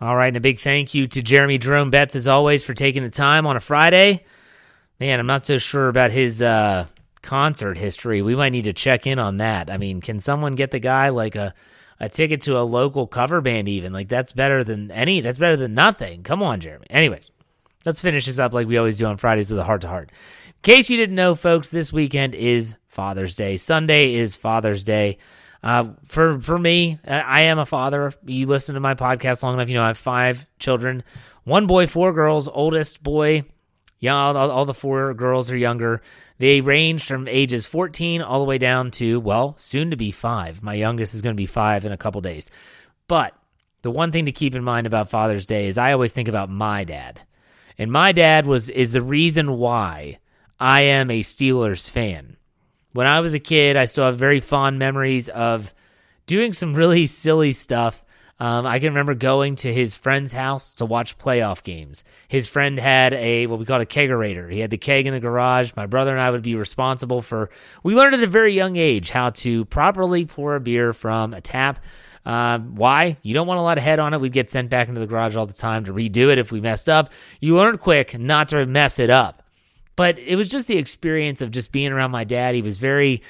All 0.00 0.16
right, 0.16 0.26
and 0.26 0.36
a 0.36 0.40
big 0.40 0.58
thank 0.58 0.94
you 0.94 1.06
to 1.06 1.22
Jeremy 1.22 1.58
Jerome 1.58 1.90
Betz, 1.90 2.16
as 2.16 2.26
always, 2.26 2.64
for 2.64 2.74
taking 2.74 3.04
the 3.04 3.08
time 3.08 3.46
on 3.46 3.56
a 3.56 3.60
Friday. 3.60 4.24
Man, 4.98 5.20
I'm 5.20 5.26
not 5.28 5.46
so 5.46 5.58
sure 5.58 5.86
about 5.86 6.10
his 6.10 6.42
uh, 6.42 6.88
concert 7.22 7.78
history. 7.78 8.20
We 8.20 8.34
might 8.34 8.48
need 8.48 8.64
to 8.64 8.72
check 8.72 9.06
in 9.06 9.20
on 9.20 9.36
that. 9.36 9.70
I 9.70 9.78
mean, 9.78 10.00
can 10.00 10.18
someone 10.18 10.56
get 10.56 10.72
the 10.72 10.80
guy 10.80 11.10
like 11.10 11.36
a 11.36 11.54
a 12.00 12.08
ticket 12.08 12.40
to 12.42 12.58
a 12.58 12.66
local 12.66 13.06
cover 13.06 13.40
band 13.40 13.68
even? 13.68 13.92
Like 13.92 14.08
that's 14.08 14.32
better 14.32 14.64
than 14.64 14.90
any 14.90 15.20
that's 15.20 15.38
better 15.38 15.56
than 15.56 15.72
nothing. 15.72 16.24
Come 16.24 16.42
on, 16.42 16.58
Jeremy. 16.58 16.86
Anyways, 16.90 17.30
let's 17.86 18.00
finish 18.00 18.26
this 18.26 18.40
up 18.40 18.52
like 18.52 18.66
we 18.66 18.76
always 18.76 18.96
do 18.96 19.06
on 19.06 19.18
Fridays 19.18 19.50
with 19.50 19.60
a 19.60 19.64
Hart 19.64 19.82
to 19.82 19.88
Heart. 19.88 20.10
In 20.48 20.54
case 20.64 20.90
you 20.90 20.96
didn't 20.96 21.14
know, 21.14 21.36
folks, 21.36 21.68
this 21.68 21.92
weekend 21.92 22.34
is 22.34 22.74
Father's 22.88 23.36
Day. 23.36 23.56
Sunday 23.56 24.14
is 24.14 24.34
Father's 24.34 24.82
Day. 24.82 25.18
Uh, 25.64 25.94
for 26.04 26.40
for 26.40 26.58
me, 26.58 27.00
I 27.06 27.42
am 27.42 27.58
a 27.58 27.66
father. 27.66 28.12
You 28.24 28.46
listen 28.46 28.74
to 28.74 28.80
my 28.80 28.94
podcast 28.94 29.42
long 29.42 29.54
enough, 29.54 29.68
you 29.68 29.74
know 29.74 29.82
I 29.82 29.88
have 29.88 29.98
five 29.98 30.46
children, 30.58 31.02
one 31.44 31.66
boy, 31.66 31.86
four 31.86 32.12
girls. 32.12 32.46
Oldest 32.46 33.02
boy 33.02 33.44
yeah, 34.04 34.16
all, 34.16 34.36
all, 34.36 34.66
the 34.66 34.74
four 34.74 35.14
girls 35.14 35.50
are 35.50 35.56
younger. 35.56 36.02
They 36.36 36.60
range 36.60 37.04
from 37.04 37.26
ages 37.26 37.64
14 37.64 38.20
all 38.20 38.38
the 38.38 38.44
way 38.44 38.58
down 38.58 38.90
to, 38.92 39.18
well, 39.18 39.54
soon 39.56 39.90
to 39.92 39.96
be 39.96 40.10
five. 40.10 40.62
My 40.62 40.74
youngest 40.74 41.14
is 41.14 41.22
going 41.22 41.34
to 41.34 41.40
be 41.40 41.46
five 41.46 41.86
in 41.86 41.92
a 41.92 41.96
couple 41.96 42.20
days. 42.20 42.50
But 43.08 43.34
the 43.80 43.90
one 43.90 44.12
thing 44.12 44.26
to 44.26 44.32
keep 44.32 44.54
in 44.54 44.62
mind 44.62 44.86
about 44.86 45.08
Father's 45.08 45.46
Day 45.46 45.68
is 45.68 45.78
I 45.78 45.92
always 45.92 46.12
think 46.12 46.28
about 46.28 46.50
my 46.50 46.84
dad. 46.84 47.22
And 47.78 47.90
my 47.90 48.12
dad 48.12 48.46
was 48.46 48.68
is 48.68 48.92
the 48.92 49.00
reason 49.00 49.56
why 49.56 50.18
I 50.60 50.82
am 50.82 51.10
a 51.10 51.22
Steelers 51.22 51.88
fan. 51.88 52.36
When 52.94 53.06
I 53.06 53.20
was 53.20 53.34
a 53.34 53.38
kid, 53.38 53.76
I 53.76 53.84
still 53.84 54.04
have 54.04 54.16
very 54.16 54.40
fond 54.40 54.78
memories 54.78 55.28
of 55.28 55.74
doing 56.26 56.54
some 56.54 56.74
really 56.74 57.04
silly 57.04 57.52
stuff 57.52 58.04
um, 58.40 58.66
I 58.66 58.80
can 58.80 58.88
remember 58.88 59.14
going 59.14 59.54
to 59.56 59.72
his 59.72 59.96
friend's 59.96 60.32
house 60.32 60.74
to 60.74 60.84
watch 60.84 61.18
playoff 61.18 61.62
games. 61.62 62.02
His 62.26 62.48
friend 62.48 62.78
had 62.78 63.14
a 63.14 63.46
what 63.46 63.60
we 63.60 63.64
called 63.64 63.82
a 63.82 63.86
kegerator. 63.86 64.52
He 64.52 64.58
had 64.58 64.70
the 64.70 64.76
keg 64.76 65.06
in 65.06 65.14
the 65.14 65.20
garage. 65.20 65.72
My 65.76 65.86
brother 65.86 66.10
and 66.10 66.20
I 66.20 66.30
would 66.30 66.42
be 66.42 66.56
responsible 66.56 67.22
for. 67.22 67.50
We 67.84 67.94
learned 67.94 68.14
at 68.14 68.22
a 68.22 68.26
very 68.26 68.52
young 68.52 68.76
age 68.76 69.10
how 69.10 69.30
to 69.30 69.64
properly 69.66 70.26
pour 70.26 70.56
a 70.56 70.60
beer 70.60 70.92
from 70.92 71.32
a 71.32 71.40
tap. 71.40 71.84
Uh, 72.26 72.58
why? 72.58 73.18
You 73.22 73.34
don't 73.34 73.46
want 73.46 73.60
a 73.60 73.62
lot 73.62 73.78
of 73.78 73.84
head 73.84 74.00
on 74.00 74.14
it. 74.14 74.20
We'd 74.20 74.32
get 74.32 74.50
sent 74.50 74.68
back 74.68 74.88
into 74.88 75.00
the 75.00 75.06
garage 75.06 75.36
all 75.36 75.46
the 75.46 75.52
time 75.52 75.84
to 75.84 75.92
redo 75.92 76.30
it 76.30 76.38
if 76.38 76.50
we 76.50 76.60
messed 76.60 76.88
up. 76.88 77.12
You 77.40 77.56
learn 77.56 77.78
quick 77.78 78.18
not 78.18 78.48
to 78.48 78.66
mess 78.66 78.98
it 78.98 79.10
up. 79.10 79.43
But 79.96 80.18
it 80.18 80.36
was 80.36 80.48
just 80.48 80.68
the 80.68 80.78
experience 80.78 81.40
of 81.40 81.50
just 81.50 81.72
being 81.72 81.92
around 81.92 82.10
my 82.10 82.24
dad. 82.24 82.54
He 82.54 82.62
was 82.62 82.78
very 82.78 83.22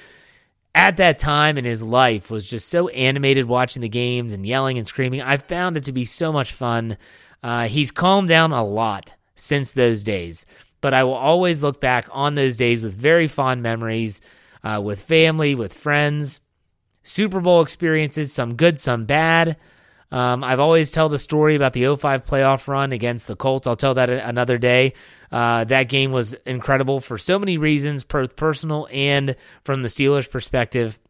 at 0.74 0.96
that 0.96 1.18
time 1.18 1.56
in 1.56 1.64
his 1.64 1.82
life 1.82 2.30
was 2.30 2.48
just 2.48 2.68
so 2.68 2.88
animated 2.88 3.44
watching 3.44 3.80
the 3.82 3.88
games 3.88 4.34
and 4.34 4.44
yelling 4.44 4.76
and 4.76 4.86
screaming. 4.86 5.22
I 5.22 5.36
found 5.36 5.76
it 5.76 5.84
to 5.84 5.92
be 5.92 6.04
so 6.04 6.32
much 6.32 6.52
fun. 6.52 6.96
Uh, 7.42 7.68
he's 7.68 7.90
calmed 7.90 8.28
down 8.28 8.52
a 8.52 8.64
lot 8.64 9.14
since 9.36 9.72
those 9.72 10.02
days, 10.02 10.46
but 10.80 10.92
I 10.92 11.04
will 11.04 11.14
always 11.14 11.62
look 11.62 11.80
back 11.80 12.08
on 12.10 12.34
those 12.34 12.56
days 12.56 12.82
with 12.82 12.94
very 12.94 13.28
fond 13.28 13.62
memories 13.62 14.20
uh, 14.64 14.80
with 14.82 15.00
family, 15.00 15.54
with 15.54 15.72
friends, 15.72 16.40
Super 17.02 17.40
Bowl 17.40 17.60
experiences, 17.60 18.32
some 18.32 18.54
good, 18.54 18.80
some 18.80 19.04
bad. 19.04 19.58
Um, 20.10 20.42
I've 20.42 20.60
always 20.60 20.90
tell 20.90 21.08
the 21.08 21.18
story 21.18 21.54
about 21.54 21.74
the 21.74 21.94
05 21.96 22.24
playoff 22.24 22.66
run 22.66 22.92
against 22.92 23.28
the 23.28 23.36
Colts. 23.36 23.66
I'll 23.66 23.76
tell 23.76 23.94
that 23.94 24.08
another 24.08 24.58
day. 24.58 24.94
Uh, 25.34 25.64
that 25.64 25.88
game 25.88 26.12
was 26.12 26.34
incredible 26.46 27.00
for 27.00 27.18
so 27.18 27.40
many 27.40 27.58
reasons, 27.58 28.04
both 28.04 28.36
personal 28.36 28.86
and 28.92 29.34
from 29.64 29.82
the 29.82 29.88
Steelers' 29.88 30.30
perspective. 30.30 31.00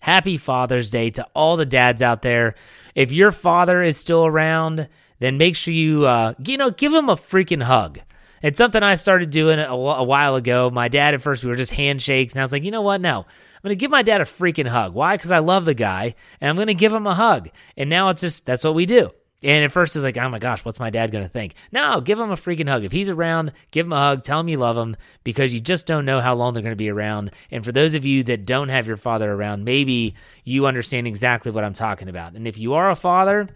Happy 0.00 0.36
Father's 0.36 0.90
Day 0.90 1.10
to 1.10 1.24
all 1.36 1.56
the 1.56 1.64
dads 1.64 2.02
out 2.02 2.22
there. 2.22 2.56
If 2.96 3.12
your 3.12 3.30
father 3.30 3.80
is 3.80 3.96
still 3.96 4.26
around, 4.26 4.88
then 5.20 5.38
make 5.38 5.54
sure 5.54 5.72
you, 5.72 6.04
uh, 6.04 6.34
you 6.44 6.56
know, 6.56 6.72
give 6.72 6.92
him 6.92 7.08
a 7.08 7.14
freaking 7.14 7.62
hug. 7.62 8.00
It's 8.42 8.58
something 8.58 8.82
I 8.82 8.96
started 8.96 9.30
doing 9.30 9.60
a, 9.60 9.72
a 9.72 10.02
while 10.02 10.34
ago. 10.34 10.68
My 10.68 10.88
dad, 10.88 11.14
at 11.14 11.22
first, 11.22 11.44
we 11.44 11.50
were 11.50 11.54
just 11.54 11.72
handshakes, 11.72 12.32
and 12.32 12.40
I 12.40 12.44
was 12.44 12.50
like, 12.50 12.64
you 12.64 12.72
know 12.72 12.82
what? 12.82 13.00
No, 13.00 13.18
I'm 13.20 13.62
going 13.62 13.70
to 13.70 13.76
give 13.76 13.92
my 13.92 14.02
dad 14.02 14.20
a 14.20 14.24
freaking 14.24 14.66
hug. 14.66 14.94
Why? 14.94 15.16
Because 15.16 15.30
I 15.30 15.38
love 15.38 15.64
the 15.64 15.74
guy, 15.74 16.16
and 16.40 16.50
I'm 16.50 16.56
going 16.56 16.66
to 16.66 16.74
give 16.74 16.92
him 16.92 17.06
a 17.06 17.14
hug. 17.14 17.50
And 17.76 17.88
now 17.88 18.08
it's 18.08 18.22
just, 18.22 18.46
that's 18.46 18.64
what 18.64 18.74
we 18.74 18.84
do. 18.84 19.12
And 19.42 19.64
at 19.64 19.70
first 19.70 19.94
it 19.94 19.98
was 19.98 20.04
like, 20.04 20.16
oh 20.16 20.28
my 20.28 20.40
gosh, 20.40 20.64
what's 20.64 20.80
my 20.80 20.90
dad 20.90 21.12
going 21.12 21.22
to 21.22 21.30
think? 21.30 21.54
No, 21.70 22.00
give 22.00 22.18
him 22.18 22.30
a 22.30 22.36
freaking 22.36 22.68
hug. 22.68 22.82
If 22.82 22.90
he's 22.90 23.08
around, 23.08 23.52
give 23.70 23.86
him 23.86 23.92
a 23.92 23.98
hug. 23.98 24.24
Tell 24.24 24.40
him 24.40 24.48
you 24.48 24.58
love 24.58 24.76
him 24.76 24.96
because 25.22 25.54
you 25.54 25.60
just 25.60 25.86
don't 25.86 26.04
know 26.04 26.20
how 26.20 26.34
long 26.34 26.54
they're 26.54 26.62
going 26.62 26.72
to 26.72 26.76
be 26.76 26.90
around. 26.90 27.30
And 27.50 27.64
for 27.64 27.70
those 27.70 27.94
of 27.94 28.04
you 28.04 28.24
that 28.24 28.46
don't 28.46 28.68
have 28.68 28.88
your 28.88 28.96
father 28.96 29.32
around, 29.32 29.64
maybe 29.64 30.14
you 30.44 30.66
understand 30.66 31.06
exactly 31.06 31.52
what 31.52 31.62
I'm 31.62 31.72
talking 31.72 32.08
about. 32.08 32.32
And 32.32 32.48
if 32.48 32.58
you 32.58 32.74
are 32.74 32.90
a 32.90 32.96
father, 32.96 33.46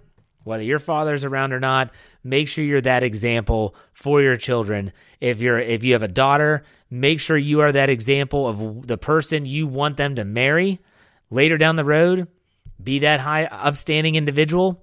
whether 0.45 0.62
your 0.62 0.79
father's 0.79 1.25
around 1.25 1.53
or 1.53 1.61
not, 1.61 1.90
make 2.23 2.49
sure 2.49 2.64
you're 2.64 2.81
that 2.81 3.03
example 3.03 3.75
for 3.92 4.23
your 4.23 4.37
children. 4.37 4.92
If 5.21 5.40
you're 5.40 5.59
if 5.59 5.83
you 5.83 5.95
have 5.95 6.03
a 6.03 6.09
daughter, 6.09 6.62
make 6.90 7.21
sure 7.21 7.37
you 7.37 7.61
are 7.61 7.73
that 7.73 7.90
example 7.90 8.49
of 8.49 8.87
the 8.87 8.99
person 8.99 9.47
you 9.47 9.66
want 9.66 9.97
them 9.97 10.14
to 10.16 10.25
marry 10.25 10.81
later 11.31 11.59
down 11.59 11.77
the 11.77 11.85
road. 11.85 12.29
Be 12.83 13.01
that 13.01 13.21
high 13.21 13.45
upstanding 13.45 14.16
individual 14.16 14.83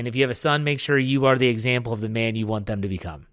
and 0.00 0.08
if 0.08 0.16
you 0.16 0.22
have 0.22 0.30
a 0.30 0.34
son, 0.34 0.64
make 0.64 0.80
sure 0.80 0.98
you 0.98 1.26
are 1.26 1.36
the 1.36 1.48
example 1.48 1.92
of 1.92 2.00
the 2.00 2.08
man 2.08 2.34
you 2.34 2.46
want 2.46 2.64
them 2.64 2.80
to 2.80 2.88
become. 2.88 3.26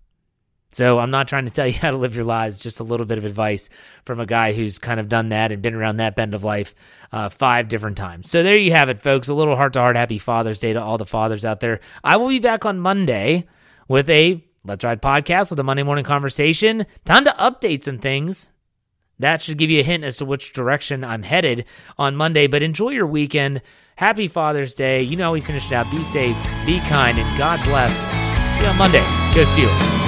So 0.69 0.99
I'm 0.99 1.11
not 1.11 1.29
trying 1.29 1.45
to 1.45 1.51
tell 1.51 1.65
you 1.67 1.73
how 1.73 1.91
to 1.91 1.97
live 1.97 2.13
your 2.13 2.25
lives, 2.25 2.59
just 2.59 2.81
a 2.81 2.83
little 2.83 3.05
bit 3.05 3.17
of 3.17 3.23
advice 3.23 3.69
from 4.03 4.19
a 4.19 4.25
guy 4.25 4.51
who's 4.51 4.77
kind 4.77 4.99
of 4.99 5.07
done 5.07 5.29
that 5.29 5.53
and 5.53 5.61
been 5.61 5.73
around 5.73 5.97
that 5.97 6.17
bend 6.17 6.35
of 6.35 6.43
life 6.43 6.75
uh, 7.13 7.29
five 7.29 7.69
different 7.69 7.95
times. 7.95 8.29
So 8.29 8.43
there 8.43 8.57
you 8.57 8.73
have 8.73 8.89
it, 8.89 8.99
folks. 8.99 9.29
A 9.29 9.33
little 9.33 9.55
heart 9.55 9.73
to 9.73 9.79
heart. 9.79 9.95
Happy 9.95 10.17
Father's 10.17 10.59
Day 10.59 10.73
to 10.73 10.83
all 10.83 10.97
the 10.97 11.05
fathers 11.05 11.45
out 11.45 11.61
there. 11.61 11.79
I 12.03 12.17
will 12.17 12.27
be 12.27 12.39
back 12.39 12.65
on 12.65 12.79
Monday 12.79 13.47
with 13.87 14.09
a 14.09 14.43
Let's 14.65 14.83
Ride 14.83 15.01
podcast 15.01 15.49
with 15.49 15.59
a 15.59 15.63
Monday 15.63 15.83
morning 15.83 16.03
conversation. 16.03 16.85
Time 17.05 17.23
to 17.23 17.31
update 17.39 17.83
some 17.83 17.99
things. 17.99 18.49
That 19.19 19.41
should 19.41 19.57
give 19.57 19.69
you 19.69 19.79
a 19.79 19.83
hint 19.83 20.03
as 20.03 20.17
to 20.17 20.25
which 20.25 20.53
direction 20.53 21.03
I'm 21.03 21.23
headed 21.23 21.65
on 21.97 22.15
Monday. 22.15 22.47
But 22.47 22.61
enjoy 22.61 22.89
your 22.89 23.07
weekend. 23.07 23.61
Happy 23.95 24.27
Father's 24.27 24.73
Day. 24.73 25.01
You 25.01 25.17
know 25.17 25.25
how 25.25 25.33
we 25.33 25.41
finished 25.41 25.71
out. 25.71 25.89
Be 25.89 26.03
safe, 26.03 26.37
be 26.65 26.79
kind, 26.81 27.17
and 27.17 27.37
God 27.37 27.59
bless. 27.65 27.95
See 28.57 28.63
you 28.63 28.69
on 28.69 28.77
Monday. 28.77 29.03
Go 29.33 29.43
Steelers. 29.43 30.06